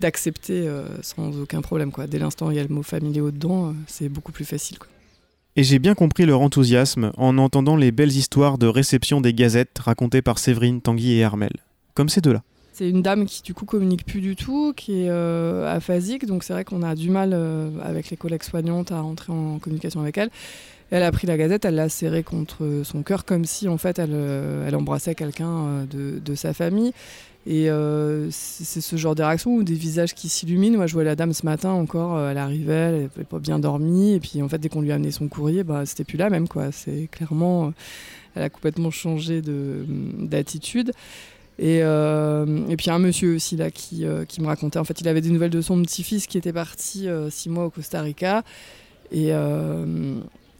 d'accepter 0.00 0.66
euh, 0.66 0.84
sans 1.02 1.38
aucun 1.38 1.60
problème 1.60 1.92
dès 2.08 2.18
l'instant 2.18 2.48
où 2.48 2.50
il 2.50 2.56
y 2.56 2.60
a 2.60 2.64
le 2.64 2.74
mot 2.74 2.82
familiaux 2.82 3.30
dedans 3.30 3.74
c'est 3.86 4.08
beaucoup 4.08 4.32
plus 4.32 4.44
facile. 4.44 4.78
Et 5.56 5.64
j'ai 5.64 5.78
bien 5.78 5.94
compris 5.94 6.26
leur 6.26 6.40
enthousiasme 6.40 7.10
en 7.16 7.36
entendant 7.36 7.76
les 7.76 7.90
belles 7.90 8.12
histoires 8.12 8.56
de 8.56 8.66
réception 8.66 9.20
des 9.20 9.34
gazettes 9.34 9.78
racontées 9.78 10.22
par 10.22 10.38
Séverine, 10.38 10.80
Tanguy 10.80 11.12
et 11.12 11.18
Hermel. 11.18 11.52
Comme 11.94 12.08
ces 12.08 12.20
deux-là. 12.20 12.42
C'est 12.80 12.88
une 12.88 13.02
dame 13.02 13.26
qui 13.26 13.42
du 13.42 13.52
coup 13.52 13.66
communique 13.66 14.06
plus 14.06 14.22
du 14.22 14.36
tout, 14.36 14.72
qui 14.74 15.02
est 15.02 15.10
euh, 15.10 15.70
aphasique, 15.70 16.24
donc 16.24 16.42
c'est 16.42 16.54
vrai 16.54 16.64
qu'on 16.64 16.82
a 16.82 16.94
du 16.94 17.10
mal 17.10 17.32
euh, 17.34 17.68
avec 17.84 18.08
les 18.08 18.16
collègues 18.16 18.42
soignantes 18.42 18.90
à 18.90 19.02
rentrer 19.02 19.34
en 19.34 19.58
communication 19.58 20.00
avec 20.00 20.16
elle. 20.16 20.30
Elle 20.90 21.02
a 21.02 21.12
pris 21.12 21.26
la 21.26 21.36
gazette, 21.36 21.66
elle 21.66 21.74
l'a 21.74 21.90
serrée 21.90 22.22
contre 22.22 22.80
son 22.84 23.02
cœur 23.02 23.26
comme 23.26 23.44
si 23.44 23.68
en 23.68 23.76
fait 23.76 23.98
elle, 23.98 24.14
euh, 24.14 24.66
elle 24.66 24.74
embrassait 24.76 25.14
quelqu'un 25.14 25.84
de, 25.90 26.20
de, 26.20 26.34
sa 26.34 26.54
famille. 26.54 26.94
Et 27.46 27.68
c'est 28.30 28.80
ce 28.80 28.96
genre 28.96 29.14
de 29.14 29.24
réaction 29.24 29.56
ou 29.56 29.62
des 29.62 29.74
visages 29.74 30.14
qui 30.14 30.30
s'illuminent. 30.30 30.78
Moi, 30.78 30.86
je 30.86 30.94
vois 30.94 31.04
la 31.04 31.16
dame 31.16 31.34
ce 31.34 31.44
matin 31.44 31.72
encore, 31.72 32.18
elle 32.18 32.38
arrivait, 32.38 32.72
elle 32.72 32.94
n'avait 32.94 33.24
pas 33.28 33.40
bien 33.40 33.58
dormi, 33.58 34.14
et 34.14 34.20
puis 34.20 34.40
en 34.40 34.48
fait, 34.48 34.58
dès 34.58 34.70
qu'on 34.70 34.80
lui 34.80 34.90
a 34.90 34.94
amené 34.94 35.10
son 35.10 35.28
courrier, 35.28 35.64
bah, 35.64 35.84
c'était 35.84 36.04
plus 36.04 36.16
là 36.16 36.30
même 36.30 36.48
quoi. 36.48 36.72
C'est 36.72 37.10
clairement, 37.12 37.74
elle 38.34 38.42
a 38.42 38.48
complètement 38.48 38.90
changé 38.90 39.42
d'attitude. 39.42 40.92
Et, 41.60 41.80
euh, 41.82 42.66
et, 42.70 42.76
puis 42.78 42.88
un 42.88 42.98
monsieur 42.98 43.34
aussi 43.34 43.54
là 43.54 43.70
qui, 43.70 44.06
euh, 44.06 44.24
qui, 44.24 44.40
me 44.40 44.46
racontait, 44.46 44.78
en 44.78 44.84
fait 44.84 44.98
il 45.02 45.08
avait 45.08 45.20
des 45.20 45.28
nouvelles 45.28 45.50
de 45.50 45.60
son 45.60 45.80
petit-fils 45.82 46.26
qui 46.26 46.38
était 46.38 46.54
parti 46.54 47.06
euh, 47.06 47.28
six 47.28 47.50
mois 47.50 47.66
au 47.66 47.70
Costa 47.70 48.00
Rica. 48.00 48.44
Et, 49.12 49.28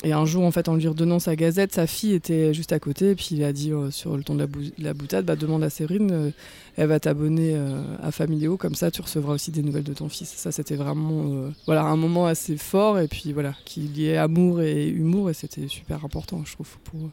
et, 0.04 0.12
un 0.12 0.26
jour 0.26 0.44
en 0.44 0.50
fait 0.50 0.68
en 0.68 0.74
lui 0.74 0.86
redonnant 0.88 1.18
sa 1.18 1.36
gazette, 1.36 1.72
sa 1.72 1.86
fille 1.86 2.12
était 2.12 2.52
juste 2.52 2.72
à 2.72 2.78
côté. 2.78 3.12
Et 3.12 3.14
puis 3.14 3.28
il 3.32 3.44
a 3.44 3.52
dit 3.54 3.72
sur 3.90 4.14
le 4.14 4.22
ton 4.22 4.34
de 4.34 4.46
la, 4.78 4.92
boutade, 4.92 5.24
bah, 5.24 5.36
demande 5.36 5.62
à 5.62 5.70
Séverine, 5.70 6.32
elle 6.76 6.88
va 6.88 7.00
t'abonner 7.00 7.56
à 8.02 8.10
Familio, 8.10 8.58
comme 8.58 8.74
ça 8.74 8.90
tu 8.90 9.00
recevras 9.00 9.32
aussi 9.32 9.52
des 9.52 9.62
nouvelles 9.62 9.84
de 9.84 9.94
ton 9.94 10.10
fils. 10.10 10.28
Ça 10.28 10.52
c'était 10.52 10.76
vraiment 10.76 11.50
voilà, 11.64 11.84
un 11.84 11.96
moment 11.96 12.26
assez 12.26 12.58
fort 12.58 12.98
et 12.98 13.08
puis 13.08 13.32
voilà, 13.32 13.54
qui 13.64 13.80
liait 13.80 14.18
amour 14.18 14.60
et 14.60 14.86
humour 14.88 15.30
et 15.30 15.34
c'était 15.34 15.68
super 15.68 16.04
important 16.04 16.42
je 16.44 16.52
trouve 16.52 16.76
pour 16.84 17.06
eux. 17.06 17.10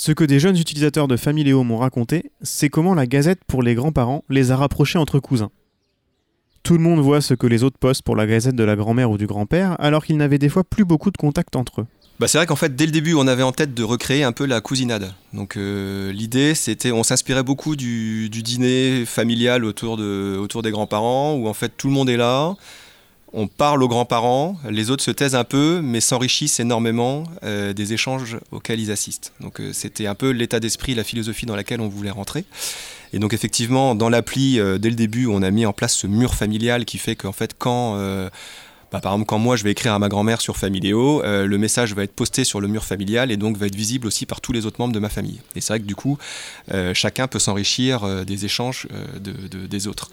Ce 0.00 0.12
que 0.12 0.22
des 0.22 0.38
jeunes 0.38 0.56
utilisateurs 0.56 1.08
de 1.08 1.16
Familéo 1.16 1.64
m'ont 1.64 1.78
raconté, 1.78 2.30
c'est 2.40 2.68
comment 2.68 2.94
la 2.94 3.08
gazette 3.08 3.40
pour 3.48 3.64
les 3.64 3.74
grands-parents 3.74 4.22
les 4.28 4.52
a 4.52 4.56
rapprochés 4.56 4.96
entre 4.96 5.18
cousins. 5.18 5.50
Tout 6.62 6.74
le 6.74 6.78
monde 6.78 7.00
voit 7.00 7.20
ce 7.20 7.34
que 7.34 7.48
les 7.48 7.64
autres 7.64 7.78
postent 7.80 8.02
pour 8.02 8.14
la 8.14 8.24
gazette 8.24 8.54
de 8.54 8.62
la 8.62 8.76
grand-mère 8.76 9.10
ou 9.10 9.18
du 9.18 9.26
grand-père, 9.26 9.74
alors 9.80 10.04
qu'ils 10.04 10.16
n'avaient 10.16 10.38
des 10.38 10.50
fois 10.50 10.62
plus 10.62 10.84
beaucoup 10.84 11.10
de 11.10 11.16
contact 11.16 11.56
entre 11.56 11.80
eux. 11.80 11.86
Bah, 12.20 12.28
c'est 12.28 12.38
vrai 12.38 12.46
qu'en 12.46 12.54
fait, 12.54 12.76
dès 12.76 12.86
le 12.86 12.92
début, 12.92 13.14
on 13.14 13.26
avait 13.26 13.42
en 13.42 13.50
tête 13.50 13.74
de 13.74 13.82
recréer 13.82 14.22
un 14.22 14.30
peu 14.30 14.46
la 14.46 14.60
cousinade. 14.60 15.12
Donc 15.32 15.56
euh, 15.56 16.12
l'idée, 16.12 16.54
c'était, 16.54 16.92
on 16.92 17.02
s'inspirait 17.02 17.42
beaucoup 17.42 17.74
du, 17.74 18.28
dîner 18.30 19.04
familial 19.04 19.64
autour, 19.64 19.98
autour 19.98 20.62
des 20.62 20.70
grands-parents, 20.70 21.34
où 21.34 21.48
en 21.48 21.54
fait 21.54 21.72
tout 21.76 21.88
le 21.88 21.94
monde 21.94 22.08
est 22.08 22.16
là, 22.16 22.54
on 23.32 23.46
parle 23.46 23.82
aux 23.82 23.88
grands-parents, 23.88 24.56
les 24.68 24.90
autres 24.90 25.02
se 25.02 25.10
taisent 25.10 25.34
un 25.34 25.44
peu, 25.44 25.80
mais 25.82 26.00
s'enrichissent 26.00 26.60
énormément 26.60 27.24
euh, 27.44 27.72
des 27.72 27.92
échanges 27.92 28.38
auxquels 28.52 28.80
ils 28.80 28.90
assistent. 28.90 29.32
Donc 29.40 29.60
euh, 29.60 29.72
c'était 29.72 30.06
un 30.06 30.14
peu 30.14 30.30
l'état 30.30 30.60
d'esprit, 30.60 30.94
la 30.94 31.04
philosophie 31.04 31.46
dans 31.46 31.56
laquelle 31.56 31.80
on 31.80 31.88
voulait 31.88 32.10
rentrer. 32.10 32.44
Et 33.12 33.18
donc 33.18 33.34
effectivement, 33.34 33.94
dans 33.94 34.08
l'appli, 34.08 34.58
euh, 34.58 34.78
dès 34.78 34.90
le 34.90 34.96
début, 34.96 35.26
on 35.26 35.42
a 35.42 35.50
mis 35.50 35.66
en 35.66 35.72
place 35.72 35.94
ce 35.94 36.06
mur 36.06 36.34
familial 36.34 36.84
qui 36.84 36.98
fait 36.98 37.16
qu'en 37.16 37.32
fait, 37.32 37.54
quand... 37.58 37.98
Bah, 38.90 39.00
par 39.02 39.12
exemple, 39.12 39.26
quand 39.26 39.38
moi 39.38 39.54
je 39.54 39.64
vais 39.64 39.72
écrire 39.72 39.92
à 39.92 39.98
ma 39.98 40.08
grand-mère 40.08 40.40
sur 40.40 40.56
Familéo, 40.56 41.20
le 41.22 41.58
message 41.58 41.94
va 41.94 42.04
être 42.04 42.14
posté 42.14 42.44
sur 42.44 42.58
le 42.58 42.68
mur 42.68 42.86
familial 42.86 43.30
et 43.30 43.36
donc 43.36 43.58
va 43.58 43.66
être 43.66 43.74
visible 43.74 44.06
aussi 44.06 44.24
par 44.24 44.40
tous 44.40 44.52
les 44.52 44.64
autres 44.64 44.80
membres 44.80 44.94
de 44.94 44.98
ma 44.98 45.10
famille. 45.10 45.42
Et 45.54 45.60
c'est 45.60 45.74
vrai 45.74 45.80
que 45.80 45.84
du 45.84 45.94
coup, 45.94 46.16
chacun 46.94 47.28
peut 47.28 47.38
s'enrichir 47.38 48.24
des 48.24 48.46
échanges 48.46 48.88
de, 49.20 49.66
des 49.66 49.88
autres. 49.88 50.10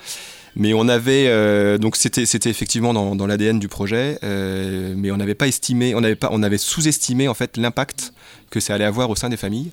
Mais 0.56 0.74
on 0.74 0.88
avait 0.88 1.26
euh, 1.28 1.78
donc 1.78 1.98
c'était 1.98 2.26
c'était 2.26 2.50
effectivement 2.50 2.94
dans, 2.94 3.16
dans 3.16 3.28
l'ADN 3.28 3.60
du 3.60 3.68
projet, 3.68 4.18
euh, 4.24 4.94
mais 4.96 5.12
on 5.12 5.18
n'avait 5.18 5.36
pas 5.36 5.48
estimé, 5.48 5.96
on 5.96 6.02
n'avait 6.02 6.16
pas, 6.16 6.30
on 6.32 6.44
avait 6.44 6.58
sous-estimé 6.58 7.28
en 7.28 7.34
fait 7.34 7.58
l'impact 7.58 8.14
que 8.50 8.60
ça 8.62 8.74
allait 8.74 8.86
avoir 8.86 9.10
au 9.10 9.16
sein 9.16 9.30
des 9.30 9.38
familles. 9.38 9.72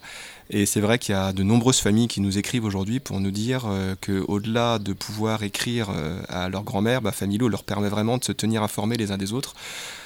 Et 0.51 0.67
c'est 0.67 0.81
vrai 0.81 0.99
qu'il 0.99 1.15
y 1.15 1.19
a 1.19 1.33
de 1.33 1.43
nombreuses 1.43 1.79
familles 1.79 2.09
qui 2.09 2.21
nous 2.21 2.37
écrivent 2.37 2.65
aujourd'hui 2.65 3.01
pour 3.01 3.21
nous 3.21 3.31
dire 3.31 3.65
euh, 3.67 3.95
qu'au-delà 4.01 4.79
de 4.79 4.93
pouvoir 4.93 5.43
écrire 5.45 5.89
euh, 5.95 6.21
à 6.29 6.51
leur 6.51 6.63
grand-mère, 6.63 7.01
bah, 7.01 7.11
Familo 7.11 7.49
leur 7.49 7.65
permet 7.65 7.89
vraiment 7.89 8.19
de 8.19 8.25
se 8.25 8.33
tenir 8.33 8.63
informés 8.63 8.97
les 8.97 9.13
uns 9.13 9.19
des 9.19 9.33
autres. 9.33 9.55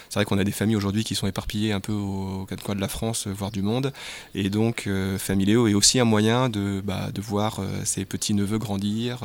C'est 0.08 0.18
vrai 0.18 0.24
qu'on 0.24 0.38
a 0.38 0.44
des 0.44 0.52
familles 0.52 0.76
aujourd'hui 0.76 1.04
qui 1.04 1.14
sont 1.14 1.26
éparpillées 1.26 1.72
un 1.72 1.80
peu 1.80 1.92
aux 1.92 2.46
quatre 2.48 2.62
coins 2.62 2.74
de 2.74 2.80
la 2.80 2.88
France, 2.88 3.26
euh, 3.26 3.32
voire 3.32 3.50
du 3.50 3.62
monde. 3.62 3.92
Et 4.34 4.50
donc, 4.50 4.84
euh, 4.86 5.18
Familéo 5.18 5.68
est 5.68 5.74
aussi 5.74 5.98
un 5.98 6.04
moyen 6.04 6.48
de, 6.48 6.80
bah, 6.84 7.10
de 7.12 7.20
voir 7.20 7.60
euh, 7.60 7.66
ses 7.84 8.04
petits-neveux 8.04 8.58
grandir, 8.58 9.20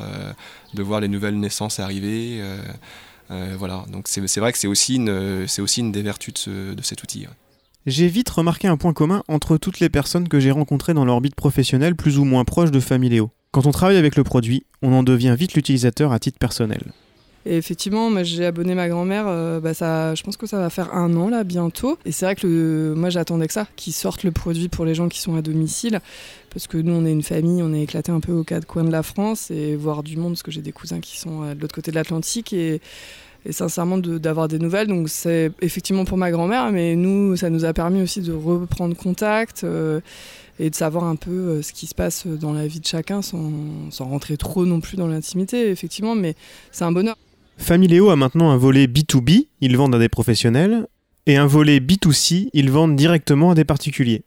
de 0.74 0.84
voir 0.84 1.00
les 1.00 1.08
nouvelles 1.08 1.40
naissances 1.40 1.80
arriver. 1.80 2.42
Voilà, 3.30 3.86
donc 3.92 4.08
c'est 4.08 4.40
vrai 4.40 4.52
que 4.52 4.58
c'est 4.58 4.68
aussi, 4.68 4.96
une, 4.96 5.46
aussi 5.60 5.80
une 5.80 5.92
des 5.92 6.02
vertus 6.02 6.34
de, 6.34 6.40
ce, 6.40 6.74
de 6.74 6.82
cet 6.82 7.04
outil. 7.04 7.28
J'ai 7.86 8.08
vite 8.08 8.30
remarqué 8.30 8.68
un 8.68 8.78
point 8.78 8.94
commun 8.94 9.24
entre 9.28 9.58
toutes 9.58 9.80
les 9.80 9.90
personnes 9.90 10.28
que 10.28 10.40
j'ai 10.40 10.52
rencontrées 10.52 10.94
dans 10.94 11.06
l'orbite 11.06 11.36
professionnelle 11.36 11.96
plus 11.96 12.20
ou 12.20 12.26
moins 12.26 12.44
proche 12.44 12.72
de 12.72 12.80
Familéo. 12.80 13.32
Quand 13.52 13.66
on 13.66 13.72
travaille 13.72 13.98
avec 13.98 14.16
le 14.16 14.24
produit, 14.24 14.66
on 14.82 14.94
en 14.94 15.04
devient 15.04 15.36
vite 15.38 15.54
l'utilisateur 15.56 16.12
à 16.12 16.20
titre 16.20 16.40
personnel. 16.40 16.92
Et 17.46 17.58
effectivement, 17.58 18.10
moi 18.10 18.24
j'ai 18.24 18.46
abonné 18.46 18.76
ma 18.76 18.88
grand-mère, 18.88 19.26
euh, 19.28 19.60
bah, 19.60 19.74
ça, 19.74 20.14
je 20.14 20.24
pense 20.24 20.38
que 20.38 20.46
ça 20.46 20.60
va 20.60 20.70
faire 20.70 20.94
un 20.94 21.16
an 21.16 21.30
là 21.30 21.44
bientôt. 21.44 21.98
Et 22.06 22.12
c'est 22.12 22.26
vrai 22.26 22.36
que 22.36 22.46
le, 22.46 22.94
moi 22.96 23.10
j'attendais 23.10 23.48
que 23.48 23.54
ça, 23.54 23.68
qu'ils 23.76 23.94
sortent 23.94 24.24
le 24.24 24.32
produit 24.32 24.70
pour 24.70 24.86
les 24.86 24.94
gens 24.94 25.10
qui 25.10 25.20
sont 25.20 25.36
à 25.36 25.42
domicile. 25.42 26.00
Parce 26.52 26.68
que 26.68 26.78
nous 26.78 26.94
on 26.94 27.06
est 27.06 27.12
une 27.12 27.24
famille, 27.24 27.64
on 27.64 27.74
est 27.74 27.84
éclaté 27.84 28.12
un 28.12 28.20
peu 28.20 28.34
aux 28.34 28.44
quatre 28.44 28.66
coins 28.66 28.84
de 28.84 28.92
la 28.92 29.04
France 29.04 29.50
et 29.52 29.76
voir 29.76 30.04
du 30.04 30.18
monde, 30.18 30.34
parce 30.34 30.44
que 30.44 30.52
j'ai 30.52 30.62
des 30.62 30.74
cousins 30.74 31.00
qui 31.00 31.18
sont 31.18 31.54
de 31.54 31.60
l'autre 31.60 31.74
côté 31.74 31.92
de 31.92 31.96
l'Atlantique. 31.96 32.54
Et, 32.54 32.82
et 33.46 33.52
sincèrement 33.52 33.98
d'avoir 33.98 34.48
de, 34.48 34.58
des 34.58 34.64
nouvelles. 34.64 34.88
Donc 34.88 35.10
c'est 35.10 35.52
effectivement 35.62 36.06
pour 36.06 36.18
ma 36.18 36.32
grand-mère, 36.32 36.72
mais 36.72 36.96
nous, 36.96 37.36
ça 37.36 37.50
nous 37.50 37.66
a 37.66 37.74
permis 37.74 38.02
aussi 38.02 38.22
de 38.22 38.34
reprendre 38.34 38.96
contact 38.96 39.64
euh, 39.64 40.00
et 40.60 40.70
de 40.70 40.76
savoir 40.76 41.06
un 41.06 41.16
peu 41.16 41.32
euh, 41.32 41.62
ce 41.62 41.74
qui 41.74 41.88
se 41.88 41.96
passe 41.96 42.28
dans 42.28 42.54
la 42.54 42.68
vie 42.68 42.80
de 42.80 42.86
chacun 42.86 43.22
sans 43.22 43.52
rentrer 44.00 44.38
trop 44.38 44.66
non 44.66 44.80
plus 44.80 44.98
dans 44.98 45.08
l'intimité, 45.08 45.70
effectivement, 45.70 46.16
mais 46.16 46.36
c'est 46.72 46.84
un 46.84 46.92
bonheur. 46.92 47.18
Familéo 47.62 48.10
a 48.10 48.16
maintenant 48.16 48.50
un 48.50 48.58
volet 48.58 48.88
B2B, 48.88 49.48
ils 49.62 49.78
vendent 49.78 49.94
à 49.94 50.00
des 50.00 50.10
professionnels, 50.10 50.88
et 51.28 51.38
un 51.38 51.46
volet 51.46 51.80
B2C, 51.80 52.50
ils 52.54 52.72
vendent 52.72 52.96
directement 52.96 53.52
à 53.52 53.56
des 53.56 53.64
particuliers. 53.66 54.24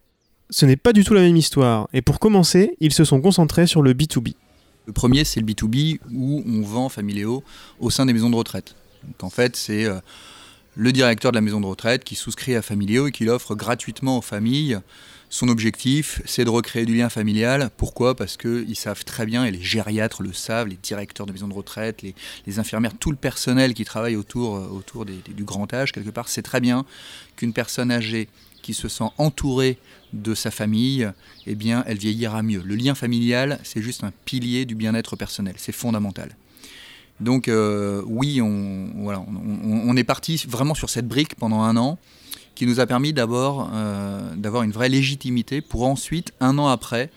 Ce 0.50 0.64
n'est 0.64 0.76
pas 0.76 0.92
du 0.92 1.02
tout 1.02 1.14
la 1.14 1.22
même 1.22 1.36
histoire, 1.36 1.88
et 1.92 2.00
pour 2.00 2.20
commencer, 2.20 2.76
ils 2.78 2.92
se 2.92 3.04
sont 3.04 3.20
concentrés 3.20 3.66
sur 3.66 3.82
le 3.82 3.92
B2B. 3.92 4.34
Le 4.86 4.92
premier, 4.92 5.24
c'est 5.24 5.40
le 5.40 5.46
B2B 5.46 5.98
où 6.12 6.44
on 6.46 6.62
vend 6.62 6.88
Familéo 6.88 7.42
au 7.80 7.90
sein 7.90 8.06
des 8.06 8.12
maisons 8.12 8.30
de 8.30 8.36
retraite. 8.36 8.76
Donc 9.02 9.24
en 9.24 9.30
fait, 9.30 9.56
c'est 9.56 9.84
euh, 9.84 9.98
le 10.76 10.92
directeur 10.92 11.32
de 11.32 11.36
la 11.36 11.40
maison 11.40 11.60
de 11.60 11.66
retraite 11.66 12.04
qui 12.04 12.14
souscrit 12.14 12.54
à 12.54 12.62
Familéo 12.62 13.08
et 13.08 13.12
qui 13.12 13.24
l'offre 13.24 13.56
gratuitement 13.56 14.18
aux 14.18 14.22
familles. 14.22 14.78
Son 15.34 15.48
objectif, 15.48 16.22
c'est 16.26 16.44
de 16.44 16.48
recréer 16.48 16.86
du 16.86 16.94
lien 16.94 17.08
familial. 17.08 17.68
Pourquoi? 17.76 18.14
Parce 18.14 18.36
qu'ils 18.36 18.76
savent 18.76 19.04
très 19.04 19.26
bien, 19.26 19.44
et 19.44 19.50
les 19.50 19.60
gériatres 19.60 20.22
le 20.22 20.32
savent, 20.32 20.68
les 20.68 20.78
directeurs 20.80 21.26
de 21.26 21.32
maisons 21.32 21.48
de 21.48 21.54
retraite, 21.54 22.04
les, 22.46 22.58
infirmières, 22.60 22.96
tout 22.96 23.10
le 23.10 23.16
personnel 23.16 23.74
qui 23.74 23.84
travaille 23.84 24.14
autour, 24.14 24.56
euh, 24.56 25.04
du 25.26 25.42
grand 25.42 25.74
âge, 25.74 25.90
quelque 25.90 26.10
part, 26.10 26.28
c'est 26.28 26.42
très 26.42 26.60
bien 26.60 26.86
qu'une 27.34 27.52
personne 27.52 27.90
âgée 27.90 28.28
qui 28.62 28.74
se 28.74 28.86
sent 28.86 29.10
entourée 29.18 29.76
de 30.12 30.36
sa 30.36 30.52
famille, 30.52 31.10
eh 31.48 31.56
bien, 31.56 31.82
elle 31.88 31.98
vieillira 31.98 32.44
mieux. 32.44 32.62
Le 32.64 32.76
lien 32.76 32.94
familial, 32.94 33.58
c'est 33.64 33.82
juste 33.82 34.04
un 34.04 34.12
pilier 34.26 34.66
du 34.66 34.76
bien-être 34.76 35.16
personnel, 35.16 35.54
c'est 35.56 35.72
fondamental. 35.72 36.36
Donc 37.18 37.48
euh, 37.48 38.02
oui, 38.06 38.40
on, 38.40 38.88
voilà, 39.02 39.18
on, 39.18 39.96
est 39.96 40.04
parti 40.04 40.44
vraiment 40.48 40.74
sur 40.74 40.90
cette 40.90 41.08
brique 41.08 41.34
pendant 41.34 41.62
un 41.62 41.76
an 41.76 41.98
qui 42.54 42.66
nous 42.66 42.80
a 42.80 42.86
permis 42.86 43.12
d'abord 43.12 43.70
euh, 43.72 44.34
d'avoir 44.36 44.62
une 44.62 44.72
vraie 44.72 44.88
légitimité 44.88 45.60
pour 45.60 45.84
ensuite, 45.84 46.32
un 46.40 46.58
an 46.58 46.68
après, 46.68 47.10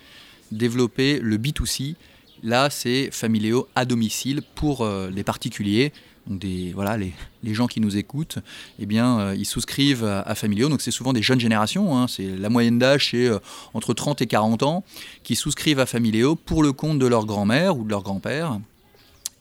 développer 0.51 1.19
le 1.19 1.37
B2C. 1.37 1.95
Là, 2.43 2.69
c'est 2.69 3.09
Familéo 3.11 3.67
à 3.75 3.85
domicile 3.85 4.41
pour 4.55 4.81
euh, 4.81 5.09
les 5.09 5.23
particuliers. 5.23 5.91
Donc 6.27 6.43
voilà, 6.73 6.97
les, 6.97 7.13
gens 7.53 7.67
qui 7.67 7.79
nous 7.79 7.95
écoutent, 7.95 8.39
eh 8.79 8.85
bien, 8.85 9.19
euh, 9.19 9.35
ils 9.37 9.45
souscrivent 9.45 10.03
à, 10.03 10.21
à 10.21 10.35
Familéo. 10.35 10.67
Donc 10.67 10.81
c'est 10.81 10.91
souvent 10.91 11.13
des 11.13 11.21
jeunes 11.21 11.39
générations. 11.39 11.97
Hein, 11.97 12.07
c'est 12.09 12.35
la 12.37 12.49
moyenne 12.49 12.79
d'âge, 12.79 13.11
c'est 13.11 13.29
entre 13.73 13.93
30 13.93 14.21
et 14.21 14.27
40 14.27 14.63
ans, 14.63 14.83
qui 15.23 15.35
souscrivent 15.35 15.79
à 15.79 15.85
Familéo 15.85 16.35
pour 16.35 16.63
le 16.63 16.73
compte 16.73 16.99
de 16.99 17.07
leur 17.07 17.25
grand-mère 17.25 17.77
ou 17.77 17.85
de 17.85 17.89
leur 17.89 18.03
grand-père. 18.03 18.59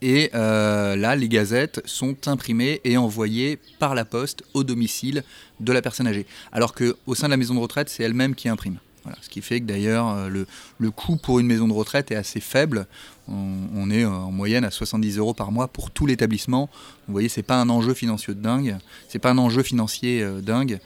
Et 0.09 0.31
euh, 0.35 0.95
là, 0.95 1.17
les 1.17 1.29
gazettes 1.29 1.83
sont 1.85 2.29
imprimées 2.29 2.81
et 2.85 2.97
envoyées 2.97 3.59
par 3.81 3.97
la 3.97 4.05
poste 4.05 4.45
au 4.55 4.63
domicile 4.63 5.25
de 5.59 5.73
la 5.73 5.83
personne 5.83 6.07
âgée. 6.07 6.27
Alors 6.53 6.75
qu'au 6.75 7.17
sein 7.17 7.27
de 7.27 7.33
la 7.33 7.37
maison 7.37 7.57
de 7.57 7.59
retraite, 7.59 7.89
c'est 7.89 8.05
elle-même 8.05 8.37
qui 8.37 8.49
imprime. 8.49 8.79
Ce 9.21 9.29
qui 9.29 9.43
fait 9.43 9.61
que 9.61 9.67
d'ailleurs, 9.67 10.29
le, 10.29 10.47
le, 10.79 10.91
coût 10.93 11.17
pour 11.17 11.41
une 11.41 11.47
maison 11.49 11.67
de 11.67 11.73
retraite 11.73 12.13
est 12.13 12.17
assez 12.17 12.41
faible. 12.41 12.87
On, 13.29 13.91
est 13.91 14.05
en 14.05 14.31
moyenne 14.31 14.65
à 14.65 14.71
70 14.71 15.19
euros 15.19 15.35
par 15.35 15.51
mois 15.51 15.67
pour 15.67 15.91
tout 15.91 16.07
l'établissement. 16.07 16.71
Vous 17.09 17.13
voyez, 17.13 17.29
c'est 17.29 17.43
pas 17.43 17.61
un 17.61 17.69
enjeu 17.69 17.93
financier 17.93 18.35
de 18.35 18.41
dingue. 18.41 18.77
C'est 19.09 19.19
pas 19.19 19.31
un 19.31 19.39
enjeu 19.39 19.65
financier 19.65 20.23
euh, 20.23 20.41
dingue. 20.41 20.79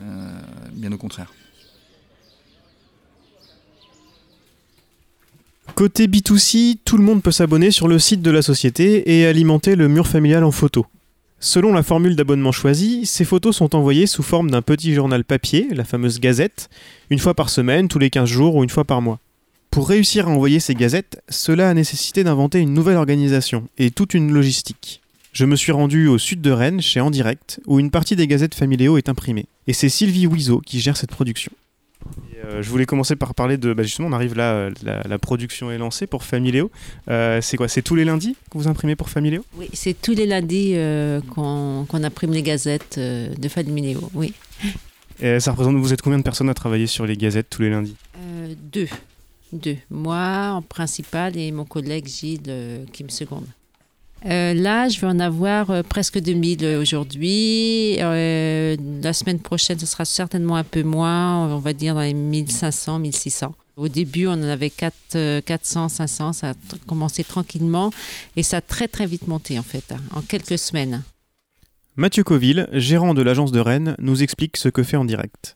Euh, 0.00 0.40
bien 0.72 0.92
au 0.92 0.98
contraire. 0.98 1.32
Côté 5.74 6.06
B2C, 6.06 6.76
tout 6.84 6.96
le 6.96 7.04
monde 7.04 7.22
peut 7.22 7.30
s'abonner 7.30 7.70
sur 7.70 7.88
le 7.88 7.98
site 7.98 8.22
de 8.22 8.30
la 8.30 8.40
société 8.40 9.18
et 9.18 9.26
alimenter 9.26 9.76
le 9.76 9.88
mur 9.88 10.06
familial 10.06 10.44
en 10.44 10.50
photos. 10.50 10.84
Selon 11.38 11.74
la 11.74 11.82
formule 11.82 12.16
d'abonnement 12.16 12.52
choisie, 12.52 13.04
ces 13.04 13.26
photos 13.26 13.56
sont 13.56 13.74
envoyées 13.76 14.06
sous 14.06 14.22
forme 14.22 14.50
d'un 14.50 14.62
petit 14.62 14.94
journal 14.94 15.22
papier, 15.22 15.68
la 15.72 15.84
fameuse 15.84 16.18
gazette, 16.18 16.70
une 17.10 17.18
fois 17.18 17.34
par 17.34 17.50
semaine, 17.50 17.88
tous 17.88 17.98
les 17.98 18.08
15 18.08 18.28
jours 18.28 18.56
ou 18.56 18.64
une 18.64 18.70
fois 18.70 18.84
par 18.84 19.02
mois. 19.02 19.20
Pour 19.70 19.90
réussir 19.90 20.28
à 20.28 20.30
envoyer 20.30 20.60
ces 20.60 20.74
gazettes, 20.74 21.22
cela 21.28 21.68
a 21.68 21.74
nécessité 21.74 22.24
d'inventer 22.24 22.60
une 22.60 22.72
nouvelle 22.72 22.96
organisation 22.96 23.68
et 23.76 23.90
toute 23.90 24.14
une 24.14 24.32
logistique. 24.32 25.02
Je 25.32 25.44
me 25.44 25.56
suis 25.56 25.72
rendu 25.72 26.08
au 26.08 26.16
sud 26.16 26.40
de 26.40 26.50
Rennes, 26.50 26.80
chez 26.80 27.02
En 27.02 27.10
Direct, 27.10 27.60
où 27.66 27.78
une 27.78 27.90
partie 27.90 28.16
des 28.16 28.26
gazettes 28.26 28.54
Familéo 28.54 28.96
est 28.96 29.10
imprimée. 29.10 29.44
Et 29.66 29.74
c'est 29.74 29.90
Sylvie 29.90 30.26
Wiseau 30.26 30.62
qui 30.64 30.80
gère 30.80 30.96
cette 30.96 31.10
production. 31.10 31.52
Euh, 32.44 32.62
je 32.62 32.70
voulais 32.70 32.86
commencer 32.86 33.16
par 33.16 33.34
parler 33.34 33.56
de. 33.56 33.72
Bah 33.72 33.82
justement, 33.82 34.08
on 34.08 34.12
arrive 34.12 34.34
là, 34.34 34.68
la, 34.82 35.02
la, 35.02 35.18
production 35.18 35.70
est 35.70 35.78
lancée 35.78 36.06
pour 36.06 36.24
Familéo. 36.24 36.70
Euh, 37.08 37.40
c'est 37.40 37.56
quoi 37.56 37.68
C'est 37.68 37.82
tous 37.82 37.94
les 37.94 38.04
lundis 38.04 38.36
que 38.50 38.58
vous 38.58 38.68
imprimez 38.68 38.96
pour 38.96 39.10
Familéo 39.10 39.44
Oui, 39.56 39.68
c'est 39.72 40.00
tous 40.00 40.12
les 40.12 40.26
lundis 40.26 40.72
euh, 40.74 41.20
qu'on 41.34 41.86
qu 41.88 41.96
imprime 41.96 42.32
les 42.32 42.42
gazettes 42.42 42.96
euh, 42.98 43.34
de 43.34 43.48
Familéo, 43.48 44.10
oui. 44.14 44.34
Et 45.20 45.40
ça 45.40 45.52
représente. 45.52 45.76
Vous 45.76 45.92
êtes 45.92 46.02
combien 46.02 46.18
de 46.18 46.24
personnes 46.24 46.50
à 46.50 46.54
travailler 46.54 46.86
sur 46.86 47.06
les 47.06 47.16
gazettes 47.16 47.48
tous 47.50 47.62
les 47.62 47.70
lundis? 47.70 47.96
Deux. 48.72 48.88
Deux. 49.52 49.76
Moi 49.90 50.50
en 50.52 50.62
principal 50.62 51.36
et 51.36 51.50
mon 51.52 51.64
collègue 51.64 52.06
Gilles 52.06 52.86
qui 52.92 53.04
me 53.04 53.08
seconde. 53.08 53.46
Euh, 54.24 54.54
là, 54.54 54.88
je 54.88 54.98
vais 55.00 55.06
en 55.06 55.20
avoir 55.20 55.70
euh, 55.70 55.82
presque 55.82 56.18
2000 56.18 56.64
aujourd'hui. 56.80 57.96
Euh, 58.00 58.76
la 59.02 59.12
semaine 59.12 59.40
prochaine, 59.40 59.78
ce 59.78 59.86
sera 59.86 60.04
certainement 60.04 60.56
un 60.56 60.64
peu 60.64 60.82
moins, 60.82 61.46
on 61.54 61.58
va 61.58 61.72
dire 61.72 61.94
dans 61.94 62.00
les 62.00 62.14
1500, 62.14 62.98
1600. 62.98 63.54
Au 63.76 63.88
début, 63.88 64.26
on 64.26 64.32
en 64.32 64.42
avait 64.42 64.70
4, 64.70 65.40
400, 65.40 65.90
500, 65.90 66.32
ça 66.32 66.50
a 66.50 66.54
commencé 66.86 67.24
tranquillement 67.24 67.90
et 68.34 68.42
ça 68.42 68.56
a 68.56 68.60
très 68.62 68.88
très 68.88 69.04
vite 69.04 69.28
monté 69.28 69.58
en 69.58 69.62
fait, 69.62 69.84
hein, 69.92 70.00
en 70.14 70.22
quelques 70.22 70.58
semaines. 70.58 71.02
Mathieu 71.94 72.24
Coville, 72.24 72.68
gérant 72.72 73.12
de 73.12 73.20
l'agence 73.20 73.52
de 73.52 73.60
Rennes, 73.60 73.94
nous 73.98 74.22
explique 74.22 74.56
ce 74.56 74.70
que 74.70 74.82
fait 74.82 74.96
en 74.96 75.04
direct. 75.04 75.55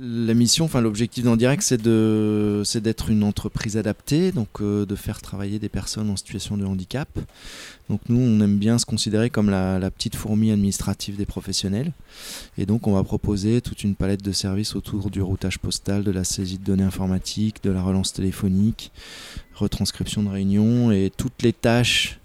La 0.00 0.34
mission, 0.34 0.66
enfin 0.66 0.80
l'objectif 0.80 1.24
d'en 1.24 1.34
direct, 1.34 1.62
c'est 1.62 1.82
d'être 1.82 3.10
une 3.10 3.24
entreprise 3.24 3.76
adaptée, 3.76 4.30
donc 4.30 4.60
euh, 4.60 4.86
de 4.86 4.94
faire 4.94 5.20
travailler 5.20 5.58
des 5.58 5.68
personnes 5.68 6.08
en 6.08 6.16
situation 6.16 6.56
de 6.56 6.64
handicap. 6.64 7.08
Donc 7.88 8.00
nous, 8.08 8.20
on 8.20 8.40
aime 8.40 8.58
bien 8.58 8.78
se 8.78 8.86
considérer 8.86 9.28
comme 9.28 9.50
la, 9.50 9.90
petite 9.90 10.14
fourmi 10.14 10.52
administrative 10.52 11.16
des 11.16 11.26
professionnels, 11.26 11.92
et 12.58 12.66
donc 12.66 12.86
on 12.86 12.92
va 12.92 13.02
proposer 13.02 13.60
toute 13.60 13.82
une 13.82 13.96
palette 13.96 14.22
de 14.22 14.32
services 14.32 14.76
autour 14.76 15.10
du 15.10 15.20
routage 15.20 15.58
postal, 15.58 16.04
de 16.04 16.12
la 16.12 16.22
saisie 16.22 16.58
de 16.58 16.64
données 16.64 16.84
informatiques, 16.84 17.62
de 17.64 17.70
la 17.70 17.82
relance 17.82 18.12
téléphonique, 18.12 18.92
retranscription 19.54 20.22
de 20.22 20.28
réunions 20.28 20.92
et 20.92 21.10
toutes 21.16 21.42
les 21.42 21.52
tâches 21.52 22.20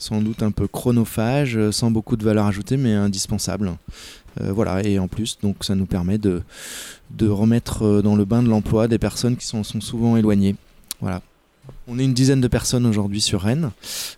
sans 0.00 0.22
doute 0.22 0.42
un 0.42 0.50
peu 0.50 0.66
chronophage, 0.66 1.56
euh, 1.56 1.70
sans 1.70 1.90
beaucoup 1.90 2.16
de 2.16 2.24
valeur 2.24 2.46
ajoutée, 2.46 2.78
mais 2.78 2.94
indispensable. 2.94 3.76
Euh, 4.40 4.52
voilà, 4.52 4.84
et 4.86 4.98
en 4.98 5.08
plus, 5.08 5.38
donc 5.42 5.64
ça 5.64 5.74
nous 5.74 5.86
permet 5.86 6.18
de, 6.18 6.42
de 7.10 7.28
remettre 7.28 7.84
euh, 7.84 8.02
dans 8.02 8.16
le 8.16 8.24
bain 8.24 8.42
de 8.42 8.48
l'emploi 8.48 8.88
des 8.88 8.98
personnes 8.98 9.36
qui 9.36 9.46
sont, 9.46 9.64
sont 9.64 9.80
souvent 9.80 10.16
éloignées. 10.16 10.56
Voilà. 11.00 11.22
On 11.88 11.98
est 11.98 12.04
une 12.04 12.14
dizaine 12.14 12.40
de 12.40 12.48
personnes 12.48 12.86
aujourd'hui 12.86 13.20
sur 13.20 13.42
Rennes. 13.42 13.70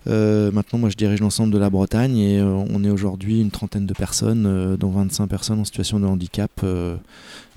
Euh, 0.07 0.50
maintenant, 0.50 0.78
moi, 0.78 0.90
je 0.90 0.97
dirige 0.97 1.21
l'ensemble 1.21 1.52
de 1.52 1.59
la 1.59 1.71
Bretagne 1.71 2.19
et 2.19 2.38
euh, 2.38 2.64
on 2.71 2.85
est 2.85 2.90
aujourd'hui 2.90 3.40
une 3.40 3.50
trentaine 3.50 3.87
de 3.87 3.95
personnes, 3.95 4.47
euh, 4.47 4.76
dont 4.76 4.90
25 4.90 5.26
personnes 5.26 5.61
en 5.61 5.64
situation 5.64 6.00
de 6.00 6.07
handicap, 6.07 6.50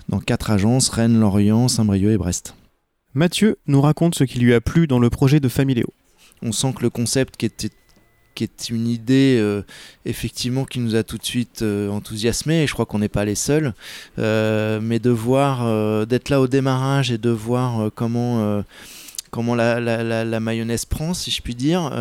dans 0.09 0.19
quatre 0.19 0.51
agences 0.51 0.89
Rennes, 0.89 1.19
Lorient, 1.19 1.67
Saint-Brieuc 1.67 2.11
et 2.11 2.17
Brest. 2.17 2.55
Mathieu 3.13 3.57
nous 3.67 3.81
raconte 3.81 4.15
ce 4.15 4.23
qui 4.23 4.39
lui 4.39 4.53
a 4.53 4.61
plu 4.61 4.87
dans 4.87 4.99
le 4.99 5.09
projet 5.09 5.39
de 5.39 5.47
Familéo. 5.47 5.87
on 6.41 6.51
sent 6.51 6.73
que 6.77 6.83
le 6.83 6.89
concept 6.89 7.37
qui 7.37 7.45
était 7.45 7.71
qui 8.35 8.43
est 8.43 8.69
une 8.69 8.87
idée 8.87 9.37
euh, 9.39 9.63
effectivement 10.05 10.65
qui 10.65 10.79
nous 10.79 10.95
a 10.95 11.03
tout 11.03 11.17
de 11.17 11.25
suite 11.25 11.61
euh, 11.61 11.89
enthousiasmé 11.89 12.63
et 12.63 12.67
je 12.67 12.73
crois 12.73 12.85
qu'on 12.85 12.99
n'est 12.99 13.09
pas 13.09 13.25
les 13.25 13.35
seuls 13.35 13.73
Euh, 14.19 14.79
mais 14.81 14.99
de 14.99 15.09
voir 15.09 15.65
euh, 15.65 16.05
d'être 16.05 16.29
là 16.29 16.41
au 16.41 16.47
démarrage 16.47 17.11
et 17.11 17.17
de 17.17 17.29
voir 17.29 17.91
comment 17.95 18.65
la, 19.55 20.39
mayonnaise 20.39 20.85
prend 20.85 21.13
si 21.13 21.31
je 21.31 21.41
puis 21.41 21.55
dire 21.55 21.91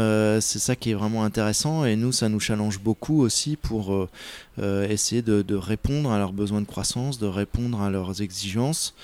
c'est 0.40 0.58
ça 0.58 0.74
qui 0.76 0.90
est 0.90 0.94
vraiment 0.94 1.24
intéressant 1.24 1.84
et 1.84 1.96
nous 1.96 2.12
ça 2.12 2.28
nous 2.28 2.40
challenge 2.40 2.80
beaucoup 2.80 3.22
aussi 3.22 3.56
pour 3.56 4.08
essayer 4.60 5.22
de, 5.22 5.54
répondre 5.54 6.10
à 6.10 6.18
leurs 6.18 6.32
besoins 6.32 6.60
de 6.60 6.66
croissance 6.66 7.18
de 7.18 7.26
répondre 7.26 7.80
à 7.80 7.90
leurs 7.90 8.22
exigences. 8.22 8.94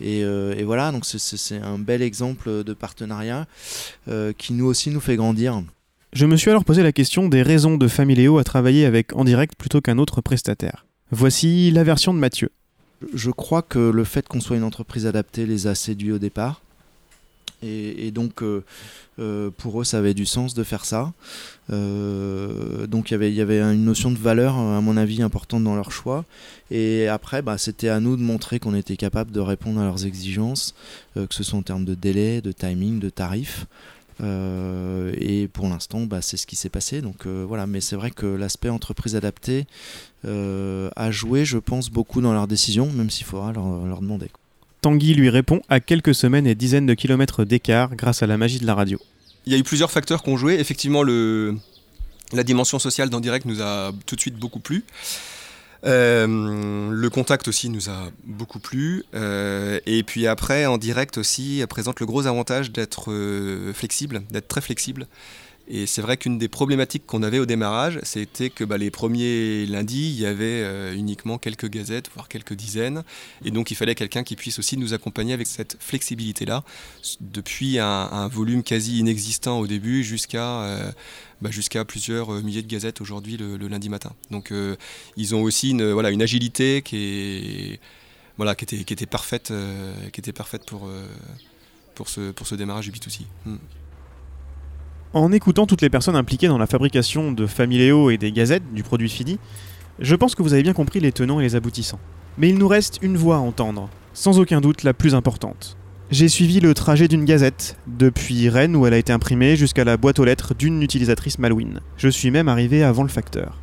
Et, 0.00 0.24
voilà 0.64 0.92
donc 0.92 1.04
c'est- 1.06 1.60
un 1.60 1.78
bel 1.78 2.02
exemple 2.02 2.64
de 2.64 2.74
partenariat 2.74 3.46
qui 4.38 4.52
nous 4.52 4.66
aussi 4.66 4.90
nous 4.90 5.00
fait 5.00 5.16
grandir 5.16 5.62
Je 6.12 6.26
me 6.26 6.36
suis 6.36 6.50
alors 6.50 6.64
posé 6.64 6.82
la 6.82 6.92
question 6.92 7.28
des 7.28 7.42
raisons 7.42 7.78
de 7.78 7.88
Familéo 7.88 8.36
à 8.38 8.44
travailler 8.44 8.84
avec 8.84 9.16
en 9.16 9.24
direct 9.24 9.54
plutôt 9.56 9.80
qu'un 9.80 9.96
autre 9.98 10.20
prestataire. 10.20 10.84
Voici 11.10 11.70
la 11.70 11.84
version 11.84 12.12
de 12.12 12.18
Mathieu. 12.18 12.50
je 13.14 13.30
crois 13.30 13.62
que 13.62 13.78
le 13.90 14.04
fait 14.04 14.28
qu'on 14.28 14.40
soit 14.40 14.56
une 14.56 14.62
entreprise 14.62 15.06
adaptée 15.06 15.44
les 15.46 15.66
a 15.66 15.74
séduits 15.74 16.12
au 16.12 16.18
départ. 16.18 16.60
Et, 17.64 18.10
donc, 18.10 18.42
euh, 18.42 18.64
euh, 19.20 19.50
pour 19.56 19.80
eux, 19.80 19.84
ça 19.84 19.98
avait 19.98 20.14
du 20.14 20.26
sens 20.26 20.52
de 20.52 20.64
faire 20.64 20.84
ça. 20.84 21.12
Euh, 21.70 22.88
donc, 22.88 23.12
il 23.12 23.14
y 23.32 23.40
avait- 23.40 23.60
une 23.60 23.84
notion 23.84 24.10
de 24.10 24.18
valeur, 24.18 24.56
à 24.58 24.80
mon 24.80 24.96
avis, 24.96 25.22
importante 25.22 25.62
dans 25.62 25.76
leur 25.76 25.92
choix. 25.92 26.24
Et 26.72 27.06
après, 27.06 27.40
bah, 27.40 27.58
c'était 27.58 27.88
à 27.88 28.00
nous 28.00 28.16
de 28.16 28.22
montrer 28.22 28.58
qu'on 28.58 28.74
était 28.74 28.96
capable 28.96 29.30
de 29.30 29.38
répondre 29.38 29.80
à 29.80 29.84
leurs 29.84 30.04
exigences, 30.06 30.74
que 31.14 31.26
ce 31.30 31.44
soit 31.44 31.58
en 31.58 31.62
termes 31.62 31.84
de 31.84 31.94
délai, 31.94 32.40
de 32.40 32.50
timing, 32.50 32.98
de 32.98 33.10
tarifs. 33.10 33.66
Euh, 34.22 35.12
et 35.18 35.48
pour 35.48 35.68
l'instant, 35.68 36.02
bah, 36.02 36.22
c'est 36.22 36.36
ce 36.36 36.46
qui 36.46 36.56
s'est 36.56 36.68
passé. 36.68 37.00
Donc 37.00 37.26
euh, 37.26 37.44
voilà, 37.46 37.66
mais 37.66 37.80
c'est 37.80 37.96
vrai 37.96 38.10
que 38.10 38.26
l'aspect 38.26 38.68
entreprise 38.68 39.16
adaptée 39.16 39.66
euh, 40.24 40.90
a 40.96 41.10
joué, 41.10 41.44
je 41.44 41.58
pense, 41.58 41.90
beaucoup 41.90 42.20
dans 42.20 42.32
leurs 42.32 42.48
décisions, 42.48 42.90
même 42.92 43.10
s'il 43.10 43.26
faudra 43.26 43.52
leur, 43.52 43.84
leur 43.86 44.00
demander. 44.00 44.28
Tanguy 44.80 45.14
lui 45.14 45.30
répond 45.30 45.62
à 45.68 45.80
quelques 45.80 46.14
semaines 46.14 46.46
et 46.46 46.54
dizaines 46.54 46.86
de 46.86 46.94
kilomètres 46.94 47.44
d'écart 47.44 47.94
grâce 47.94 48.22
à 48.22 48.26
la 48.26 48.36
magie 48.36 48.58
de 48.58 48.66
la 48.66 48.74
radio. 48.74 48.98
Il 49.46 49.52
y 49.52 49.56
a 49.56 49.58
eu 49.58 49.62
plusieurs 49.62 49.90
facteurs 49.90 50.22
qui 50.22 50.30
ont 50.30 50.36
joué. 50.36 50.54
Effectivement, 50.54 51.02
le, 51.02 51.56
la 52.32 52.44
dimension 52.44 52.78
sociale 52.78 53.10
d'en 53.10 53.20
direct 53.20 53.46
nous 53.46 53.60
a 53.60 53.92
tout 54.06 54.16
de 54.16 54.20
suite 54.20 54.36
beaucoup 54.36 54.60
plu. 54.60 54.84
Euh, 55.84 56.90
le 56.90 57.10
contact 57.10 57.48
aussi 57.48 57.68
nous 57.68 57.90
a 57.90 58.10
beaucoup 58.24 58.58
plu. 58.58 59.04
Euh, 59.14 59.80
et 59.86 60.02
puis 60.02 60.26
après, 60.26 60.66
en 60.66 60.78
direct 60.78 61.18
aussi, 61.18 61.64
présente 61.68 62.00
le 62.00 62.06
gros 62.06 62.26
avantage 62.26 62.70
d'être 62.72 63.10
euh, 63.10 63.72
flexible, 63.72 64.22
d'être 64.30 64.48
très 64.48 64.60
flexible. 64.60 65.06
Et 65.68 65.86
c'est 65.86 66.02
vrai 66.02 66.16
qu'une 66.16 66.38
des 66.38 66.48
problématiques 66.48 67.06
qu'on 67.06 67.22
avait 67.22 67.38
au 67.38 67.46
démarrage, 67.46 68.00
c'était 68.02 68.50
que 68.50 68.64
bah, 68.64 68.78
les 68.78 68.90
premiers 68.90 69.64
lundis, 69.66 70.10
il 70.10 70.20
y 70.20 70.26
avait 70.26 70.44
euh, 70.44 70.92
uniquement 70.92 71.38
quelques 71.38 71.68
gazettes, 71.68 72.10
voire 72.14 72.28
quelques 72.28 72.54
dizaines. 72.54 73.04
Et 73.44 73.52
donc 73.52 73.70
il 73.70 73.76
fallait 73.76 73.94
quelqu'un 73.94 74.24
qui 74.24 74.34
puisse 74.34 74.58
aussi 74.58 74.76
nous 74.76 74.92
accompagner 74.92 75.32
avec 75.32 75.46
cette 75.46 75.76
flexibilité-là, 75.78 76.64
depuis 77.20 77.78
un, 77.78 78.28
volume 78.28 78.62
quasi 78.62 78.98
inexistant 78.98 79.60
au 79.60 79.66
début 79.66 80.02
jusqu'à 80.04 80.62
euh, 80.62 80.92
bah, 81.40 81.50
jusqu'à 81.50 81.84
plusieurs 81.84 82.32
euh, 82.32 82.42
milliers 82.42 82.62
de 82.62 82.68
gazettes 82.68 83.00
aujourd'hui 83.00 83.36
le, 83.36 83.56
lundi 83.56 83.88
matin. 83.88 84.12
Donc 84.30 84.52
ils 85.16 85.34
ont 85.34 85.42
aussi 85.42 85.70
une, 85.70 86.20
agilité 86.20 86.82
qui 86.82 87.78
était, 88.38 89.06
parfaite, 89.06 89.52
pour, 91.94 92.08
ce, 92.08 92.54
démarrage 92.54 92.90
du 92.90 92.98
B2C. 92.98 93.22
Mm. 93.46 93.56
En 95.14 95.30
écoutant 95.30 95.66
toutes 95.66 95.82
les 95.82 95.90
personnes 95.90 96.16
impliquées 96.16 96.48
dans 96.48 96.56
la 96.56 96.66
fabrication 96.66 97.32
de 97.32 97.46
Familéo 97.46 98.08
et 98.08 98.16
des 98.16 98.32
gazettes 98.32 98.72
du 98.72 98.82
produit 98.82 99.10
fini, 99.10 99.38
je 99.98 100.14
pense 100.14 100.34
que 100.34 100.42
vous 100.42 100.54
avez 100.54 100.62
bien 100.62 100.72
compris 100.72 101.00
les 101.00 101.12
tenants 101.12 101.38
et 101.38 101.42
les 101.42 101.54
aboutissants. 101.54 102.00
Mais 102.38 102.48
il 102.48 102.56
nous 102.56 102.66
reste 102.66 102.98
une 103.02 103.18
voix 103.18 103.36
à 103.36 103.40
entendre, 103.40 103.90
sans 104.14 104.40
aucun 104.40 104.62
doute 104.62 104.84
la 104.84 104.94
plus 104.94 105.14
importante. 105.14 105.76
J'ai 106.10 106.28
suivi 106.28 106.60
le 106.60 106.72
trajet 106.72 107.08
d'une 107.08 107.26
gazette, 107.26 107.76
depuis 107.86 108.48
Rennes 108.48 108.74
où 108.74 108.86
elle 108.86 108.94
a 108.94 108.98
été 108.98 109.12
imprimée 109.12 109.54
jusqu'à 109.54 109.84
la 109.84 109.98
boîte 109.98 110.18
aux 110.18 110.24
lettres 110.24 110.54
d'une 110.54 110.82
utilisatrice 110.82 111.38
Malouine. 111.38 111.80
Je 111.98 112.08
suis 112.08 112.30
même 112.30 112.48
arrivé 112.48 112.82
avant 112.82 113.02
le 113.02 113.10
facteur. 113.10 113.61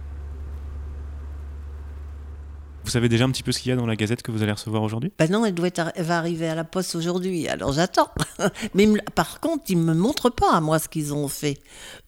Vous 2.90 2.94
savez 2.94 3.08
déjà 3.08 3.26
un 3.26 3.30
petit 3.30 3.44
peu 3.44 3.52
ce 3.52 3.60
qu'il 3.60 3.70
y 3.70 3.72
a 3.72 3.76
dans 3.76 3.86
la 3.86 3.96
gazette 3.96 4.24
que 4.24 4.32
vous 4.32 4.42
allez 4.42 4.52
recevoir 4.52 4.82
aujourd'hui? 4.82 5.14
Ben 5.20 5.30
non, 5.30 5.46
elle, 5.46 5.54
doit 5.54 5.68
être, 5.68 5.92
elle 5.94 6.06
va 6.06 6.18
arriver 6.18 6.48
à 6.48 6.56
la 6.56 6.64
poste 6.64 6.96
aujourd'hui, 6.96 7.48
alors 7.48 7.72
j'attends. 7.72 8.10
Mais 8.74 8.88
par 9.14 9.40
contre, 9.40 9.66
ils 9.70 9.78
ne 9.78 9.84
me 9.84 9.94
montrent 9.94 10.32
pas 10.32 10.54
à 10.54 10.60
moi 10.60 10.80
ce 10.80 10.90
qu'ils 10.90 11.14
ont 11.14 11.28
fait. 11.28 11.60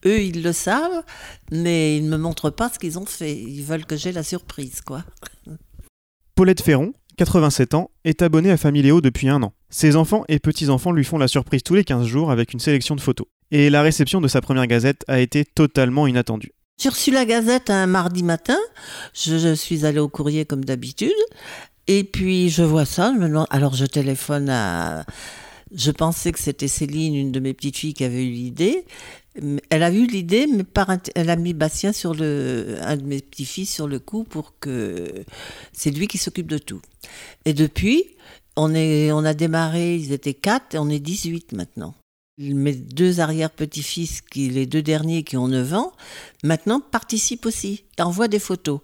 Eux, 0.07 0.21
ils 0.21 0.41
le 0.41 0.51
savent, 0.51 1.03
mais 1.51 1.97
ils 1.97 2.05
ne 2.05 2.09
me 2.09 2.17
montrent 2.17 2.49
pas 2.49 2.71
ce 2.73 2.79
qu'ils 2.79 2.97
ont 2.97 3.05
fait. 3.05 3.31
Ils 3.31 3.61
veulent 3.61 3.85
que 3.85 3.95
j'ai 3.95 4.11
la 4.11 4.23
surprise, 4.23 4.81
quoi. 4.81 5.03
Paulette 6.35 6.63
Ferron, 6.63 6.93
87 7.17 7.75
ans, 7.75 7.91
est 8.03 8.23
abonnée 8.23 8.49
à 8.49 8.57
Familéo 8.57 9.01
depuis 9.01 9.29
un 9.29 9.43
an. 9.43 9.53
Ses 9.69 9.95
enfants 9.95 10.23
et 10.29 10.39
petits-enfants 10.39 10.93
lui 10.93 11.03
font 11.03 11.19
la 11.19 11.27
surprise 11.27 11.61
tous 11.61 11.75
les 11.75 11.83
15 11.83 12.07
jours 12.07 12.31
avec 12.31 12.53
une 12.53 12.59
sélection 12.59 12.95
de 12.95 13.01
photos. 13.01 13.27
Et 13.51 13.69
la 13.69 13.83
réception 13.83 14.19
de 14.19 14.27
sa 14.27 14.41
première 14.41 14.65
gazette 14.65 15.03
a 15.07 15.19
été 15.19 15.45
totalement 15.45 16.07
inattendue. 16.07 16.53
J'ai 16.81 16.89
reçu 16.89 17.11
la 17.11 17.25
Gazette 17.25 17.69
un 17.69 17.85
mardi 17.85 18.23
matin. 18.23 18.57
Je, 19.13 19.53
suis 19.53 19.85
allée 19.85 19.99
au 19.99 20.09
courrier 20.09 20.45
comme 20.45 20.65
d'habitude. 20.65 21.11
Et 21.85 22.03
puis 22.03 22.49
je 22.49 22.63
vois 22.63 22.85
ça. 22.85 23.13
Je 23.13 23.19
me 23.19 23.27
demande... 23.27 23.45
Alors 23.51 23.75
je 23.75 23.85
téléphone 23.85 24.49
à. 24.49 25.05
Je 25.75 25.91
pensais 25.91 26.31
que 26.31 26.39
c'était 26.39 26.67
Céline, 26.67 27.13
une 27.13 27.31
de 27.31 27.39
mes 27.39 27.53
petites 27.53 27.77
filles, 27.77 27.93
qui 27.93 28.03
avait 28.03 28.25
eu 28.25 28.31
l'idée. 28.31 28.83
Elle 29.69 29.83
a 29.83 29.91
eu 29.91 30.07
l'idée, 30.07 30.47
mais 30.47 30.63
par 30.63 30.89
elle 31.13 31.29
a 31.29 31.35
mis 31.35 31.53
Bastien 31.53 31.93
sur 31.93 32.15
le, 32.15 32.77
un 32.81 32.97
de 32.97 33.03
mes 33.03 33.21
petits 33.21 33.45
fils 33.45 33.71
sur 33.71 33.87
le 33.87 33.99
coup 33.99 34.23
pour 34.23 34.55
que 34.59 35.07
c'est 35.73 35.91
lui 35.91 36.07
qui 36.07 36.17
s'occupe 36.17 36.47
de 36.47 36.57
tout. 36.57 36.81
Et 37.45 37.53
depuis, 37.53 38.05
on 38.55 38.73
est, 38.73 39.11
on 39.11 39.23
a 39.23 39.35
démarré. 39.35 39.97
Ils 39.97 40.13
étaient 40.13 40.33
quatre 40.33 40.73
et 40.73 40.79
on 40.79 40.89
est 40.89 40.99
18 40.99 41.51
maintenant. 41.51 41.93
Mes 42.37 42.73
deux 42.73 43.19
arrière-petits-fils, 43.19 44.21
qui, 44.21 44.49
les 44.49 44.65
deux 44.65 44.81
derniers 44.81 45.23
qui 45.23 45.37
ont 45.37 45.47
9 45.47 45.73
ans, 45.73 45.91
maintenant 46.43 46.79
participent 46.79 47.45
aussi, 47.45 47.83
envoient 47.99 48.27
des 48.27 48.39
photos. 48.39 48.79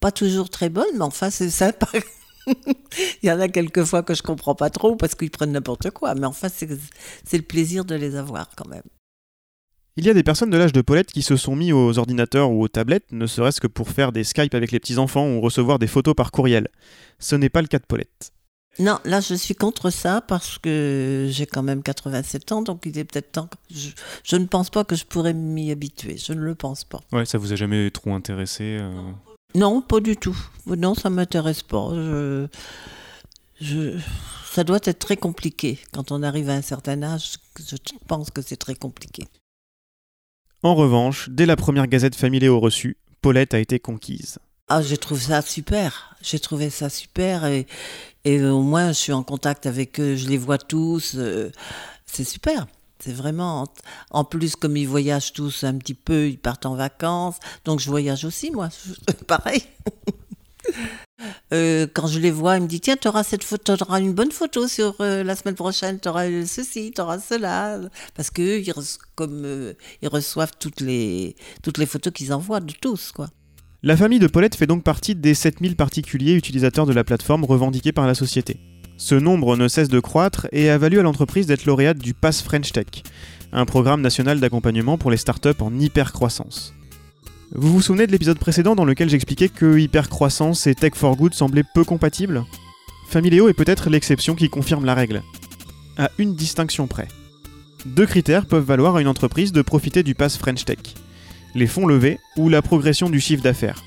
Pas 0.00 0.10
toujours 0.10 0.50
très 0.50 0.68
bonnes, 0.68 0.86
mais 0.94 1.02
enfin 1.02 1.30
c'est 1.30 1.50
sympa. 1.50 1.88
Il 3.22 3.28
y 3.28 3.30
en 3.30 3.40
a 3.40 3.48
quelques 3.48 3.84
fois 3.84 4.02
que 4.02 4.14
je 4.14 4.22
comprends 4.22 4.54
pas 4.54 4.70
trop 4.70 4.96
parce 4.96 5.14
qu'ils 5.14 5.30
prennent 5.30 5.52
n'importe 5.52 5.90
quoi, 5.90 6.14
mais 6.14 6.26
enfin 6.26 6.48
c'est 6.48 6.68
le 7.36 7.42
plaisir 7.42 7.84
de 7.84 7.94
les 7.94 8.16
avoir 8.16 8.48
quand 8.56 8.68
même. 8.68 8.82
Il 9.96 10.06
y 10.06 10.10
a 10.10 10.14
des 10.14 10.22
personnes 10.22 10.50
de 10.50 10.56
l'âge 10.56 10.72
de 10.72 10.80
Paulette 10.80 11.10
qui 11.10 11.22
se 11.22 11.36
sont 11.36 11.56
mis 11.56 11.72
aux 11.72 11.98
ordinateurs 11.98 12.52
ou 12.52 12.62
aux 12.62 12.68
tablettes, 12.68 13.10
ne 13.10 13.26
serait-ce 13.26 13.60
que 13.60 13.66
pour 13.66 13.90
faire 13.90 14.12
des 14.12 14.22
Skype 14.22 14.54
avec 14.54 14.70
les 14.70 14.78
petits-enfants 14.78 15.28
ou 15.28 15.40
recevoir 15.40 15.80
des 15.80 15.88
photos 15.88 16.14
par 16.14 16.30
courriel. 16.30 16.68
Ce 17.18 17.34
n'est 17.34 17.48
pas 17.48 17.62
le 17.62 17.68
cas 17.68 17.80
de 17.80 17.84
Paulette. 17.84 18.32
Non, 18.78 18.98
là 19.04 19.20
je 19.20 19.34
suis 19.34 19.54
contre 19.54 19.90
ça 19.90 20.20
parce 20.20 20.58
que 20.58 21.26
j'ai 21.30 21.46
quand 21.46 21.62
même 21.62 21.82
87 21.82 22.52
ans, 22.52 22.62
donc 22.62 22.82
il 22.86 22.96
est 22.96 23.04
peut-être 23.04 23.32
temps. 23.32 23.46
Que 23.48 23.56
je, 23.70 23.88
je 24.22 24.36
ne 24.36 24.46
pense 24.46 24.70
pas 24.70 24.84
que 24.84 24.94
je 24.94 25.04
pourrais 25.04 25.34
m'y 25.34 25.70
habituer. 25.70 26.16
Je 26.16 26.32
ne 26.32 26.40
le 26.40 26.54
pense 26.54 26.84
pas. 26.84 27.00
Ouais, 27.12 27.26
ça 27.26 27.38
vous 27.38 27.52
a 27.52 27.56
jamais 27.56 27.90
trop 27.90 28.14
intéressé 28.14 28.78
euh 28.80 29.10
Non, 29.54 29.80
pas 29.80 30.00
du 30.00 30.16
tout. 30.16 30.38
Non, 30.66 30.94
ça 30.94 31.10
m'intéresse 31.10 31.62
pas. 31.62 31.90
Je, 31.92 32.46
je, 33.60 33.98
ça 34.52 34.64
doit 34.64 34.80
être 34.84 34.98
très 34.98 35.16
compliqué. 35.16 35.78
Quand 35.92 36.12
on 36.12 36.22
arrive 36.22 36.48
à 36.48 36.54
un 36.54 36.62
certain 36.62 37.02
âge, 37.02 37.32
je 37.58 37.76
pense 38.06 38.30
que 38.30 38.42
c'est 38.42 38.56
très 38.56 38.74
compliqué. 38.74 39.24
En 40.62 40.74
revanche, 40.74 41.28
dès 41.30 41.46
la 41.46 41.56
première 41.56 41.86
gazette 41.86 42.16
Familéo 42.16 42.58
reçue, 42.58 42.96
Paulette 43.22 43.54
a 43.54 43.58
été 43.58 43.78
conquise. 43.78 44.38
Ah, 44.68 44.82
j'ai 44.82 44.98
trouvé 44.98 45.20
ça 45.20 45.40
super. 45.42 46.14
J'ai 46.20 46.38
trouvé 46.38 46.68
ça 46.70 46.90
super 46.90 47.46
et, 47.46 47.66
Et 48.24 48.42
au 48.44 48.62
moins, 48.62 48.88
je 48.88 48.98
suis 48.98 49.12
en 49.12 49.22
contact 49.22 49.66
avec 49.66 50.00
eux, 50.00 50.16
je 50.16 50.28
les 50.28 50.38
vois 50.38 50.58
tous. 50.58 51.14
euh, 51.16 51.50
c'est 52.06 52.24
super. 52.24 52.66
C'est 53.00 53.12
vraiment. 53.12 53.66
En 54.10 54.24
plus, 54.24 54.56
comme 54.56 54.76
ils 54.76 54.88
voyagent 54.88 55.32
tous 55.32 55.62
un 55.64 55.74
petit 55.78 55.94
peu, 55.94 56.28
ils 56.28 56.38
partent 56.38 56.66
en 56.66 56.74
vacances. 56.74 57.36
Donc, 57.64 57.80
je 57.80 57.88
voyage 57.88 58.24
aussi, 58.24 58.50
moi. 58.50 58.68
Pareil. 59.26 59.62
Euh, 61.52 61.86
quand 61.94 62.06
je 62.06 62.18
les 62.20 62.30
vois, 62.30 62.56
ils 62.56 62.62
me 62.62 62.68
disent 62.68 62.82
Tiens, 62.82 62.96
tu 62.96 63.08
auras, 63.08 63.24
cette 63.24 63.42
photo, 63.42 63.76
t'auras 63.76 64.00
une 64.00 64.12
bonne 64.12 64.30
photo 64.30 64.68
sur 64.68 64.94
euh, 65.00 65.24
la 65.24 65.34
semaine 65.34 65.54
prochaine, 65.54 65.98
tu 65.98 66.08
auras 66.08 66.26
ceci, 66.46 66.92
tu 66.94 67.00
auras 67.00 67.18
cela. 67.18 67.80
Parce 68.14 68.30
qu'eux, 68.30 68.62
euh, 69.20 69.74
ils 70.02 70.08
reçoivent 70.08 70.52
toutes 70.58 70.80
les, 70.80 71.36
toutes 71.62 71.78
les 71.78 71.86
photos 71.86 72.12
qu'ils 72.12 72.32
envoient 72.32 72.60
de 72.60 72.72
tous. 72.72 73.12
quoi. 73.12 73.28
La 73.84 73.96
famille 73.96 74.18
de 74.18 74.26
Paulette 74.26 74.56
fait 74.56 74.66
donc 74.66 74.82
partie 74.82 75.14
des 75.14 75.34
7000 75.34 75.76
particuliers 75.76 76.34
utilisateurs 76.34 76.84
de 76.84 76.92
la 76.92 77.04
plateforme 77.04 77.44
revendiqués 77.44 77.92
par 77.92 78.08
la 78.08 78.16
société. 78.16 78.56
Ce 78.96 79.14
nombre 79.14 79.56
ne 79.56 79.68
cesse 79.68 79.88
de 79.88 80.00
croître 80.00 80.48
et 80.50 80.68
a 80.68 80.78
valu 80.78 80.98
à 80.98 81.04
l'entreprise 81.04 81.46
d'être 81.46 81.64
lauréate 81.64 81.98
du 81.98 82.12
Pass 82.12 82.42
French 82.42 82.72
Tech, 82.72 82.86
un 83.52 83.66
programme 83.66 84.00
national 84.00 84.40
d'accompagnement 84.40 84.98
pour 84.98 85.12
les 85.12 85.16
startups 85.16 85.60
en 85.60 85.78
hypercroissance. 85.78 86.74
Vous 87.52 87.72
vous 87.72 87.80
souvenez 87.80 88.08
de 88.08 88.12
l'épisode 88.12 88.40
précédent 88.40 88.74
dans 88.74 88.84
lequel 88.84 89.10
j'expliquais 89.10 89.48
que 89.48 89.78
hypercroissance 89.78 90.66
et 90.66 90.74
tech 90.74 90.94
for 90.96 91.14
good 91.14 91.32
semblaient 91.32 91.62
peu 91.72 91.84
compatibles? 91.84 92.44
Familéo 93.08 93.48
est 93.48 93.54
peut-être 93.54 93.90
l'exception 93.90 94.34
qui 94.34 94.50
confirme 94.50 94.86
la 94.86 94.94
règle. 94.94 95.22
À 95.96 96.10
une 96.18 96.34
distinction 96.34 96.88
près. 96.88 97.06
Deux 97.86 98.06
critères 98.06 98.46
peuvent 98.46 98.64
valoir 98.64 98.96
à 98.96 99.02
une 99.02 99.06
entreprise 99.06 99.52
de 99.52 99.62
profiter 99.62 100.02
du 100.02 100.16
Pass 100.16 100.36
French 100.36 100.64
Tech 100.64 100.78
les 101.58 101.66
fonds 101.66 101.86
levés 101.86 102.18
ou 102.36 102.48
la 102.48 102.62
progression 102.62 103.10
du 103.10 103.20
chiffre 103.20 103.42
d'affaires. 103.42 103.82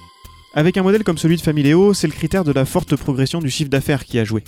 Avec 0.53 0.77
un 0.77 0.83
modèle 0.83 1.03
comme 1.03 1.17
celui 1.17 1.37
de 1.37 1.41
Familéo, 1.41 1.93
c'est 1.93 2.07
le 2.07 2.13
critère 2.13 2.43
de 2.43 2.51
la 2.51 2.65
forte 2.65 2.95
progression 2.95 3.39
du 3.39 3.49
chiffre 3.49 3.69
d'affaires 3.69 4.05
qui 4.05 4.19
a 4.19 4.25
joué. 4.25 4.43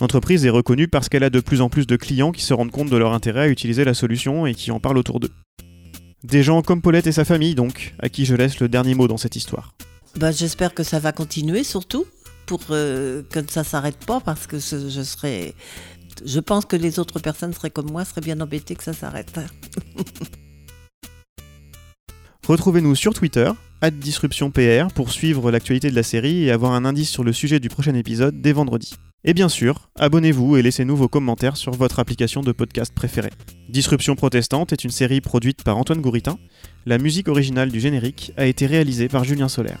L'entreprise 0.00 0.44
est 0.44 0.50
reconnue 0.50 0.88
parce 0.88 1.08
qu'elle 1.08 1.24
a 1.24 1.30
de 1.30 1.40
plus 1.40 1.60
en 1.60 1.68
plus 1.68 1.86
de 1.86 1.96
clients 1.96 2.32
qui 2.32 2.42
se 2.42 2.54
rendent 2.54 2.70
compte 2.70 2.90
de 2.90 2.96
leur 2.96 3.12
intérêt 3.12 3.42
à 3.42 3.48
utiliser 3.48 3.84
la 3.84 3.94
solution 3.94 4.46
et 4.46 4.54
qui 4.54 4.70
en 4.70 4.80
parlent 4.80 4.98
autour 4.98 5.20
d'eux. 5.20 5.32
Des 6.24 6.42
gens 6.42 6.62
comme 6.62 6.82
Paulette 6.82 7.06
et 7.06 7.12
sa 7.12 7.24
famille, 7.24 7.54
donc, 7.54 7.94
à 7.98 8.08
qui 8.08 8.24
je 8.24 8.34
laisse 8.34 8.60
le 8.60 8.68
dernier 8.68 8.94
mot 8.94 9.08
dans 9.08 9.16
cette 9.16 9.36
histoire. 9.36 9.74
Bah, 10.16 10.30
J'espère 10.30 10.74
que 10.74 10.82
ça 10.82 10.98
va 10.98 11.12
continuer, 11.12 11.64
surtout, 11.64 12.04
pour 12.46 12.60
euh, 12.70 13.22
que 13.30 13.40
ça 13.50 13.64
s'arrête 13.64 14.04
pas, 14.04 14.20
parce 14.20 14.46
que 14.46 14.58
je 14.58 15.02
serais. 15.02 15.54
Je 16.24 16.40
pense 16.40 16.66
que 16.66 16.76
les 16.76 16.98
autres 16.98 17.18
personnes 17.18 17.52
seraient 17.52 17.70
comme 17.70 17.90
moi, 17.90 18.04
seraient 18.04 18.20
bien 18.20 18.40
embêtées 18.40 18.76
que 18.76 18.84
ça 18.84 18.92
s'arrête. 18.92 19.40
Retrouvez-nous 22.48 22.96
sur 22.96 23.14
Twitter, 23.14 23.52
disruptionpr, 23.92 24.88
pour 24.94 25.12
suivre 25.12 25.52
l'actualité 25.52 25.90
de 25.90 25.94
la 25.94 26.02
série 26.02 26.44
et 26.44 26.50
avoir 26.50 26.72
un 26.72 26.84
indice 26.84 27.08
sur 27.08 27.22
le 27.22 27.32
sujet 27.32 27.60
du 27.60 27.68
prochain 27.68 27.94
épisode 27.94 28.40
dès 28.40 28.52
vendredi. 28.52 28.94
Et 29.24 29.32
bien 29.32 29.48
sûr, 29.48 29.90
abonnez-vous 29.96 30.56
et 30.56 30.62
laissez-nous 30.62 30.96
vos 30.96 31.06
commentaires 31.06 31.56
sur 31.56 31.72
votre 31.72 32.00
application 32.00 32.40
de 32.40 32.50
podcast 32.50 32.92
préférée. 32.92 33.30
Disruption 33.68 34.16
protestante 34.16 34.72
est 34.72 34.82
une 34.82 34.90
série 34.90 35.20
produite 35.20 35.62
par 35.62 35.78
Antoine 35.78 36.00
Gouritin. 36.00 36.36
La 36.84 36.98
musique 36.98 37.28
originale 37.28 37.70
du 37.70 37.78
générique 37.78 38.32
a 38.36 38.46
été 38.46 38.66
réalisée 38.66 39.06
par 39.06 39.22
Julien 39.22 39.48
Solaire. 39.48 39.78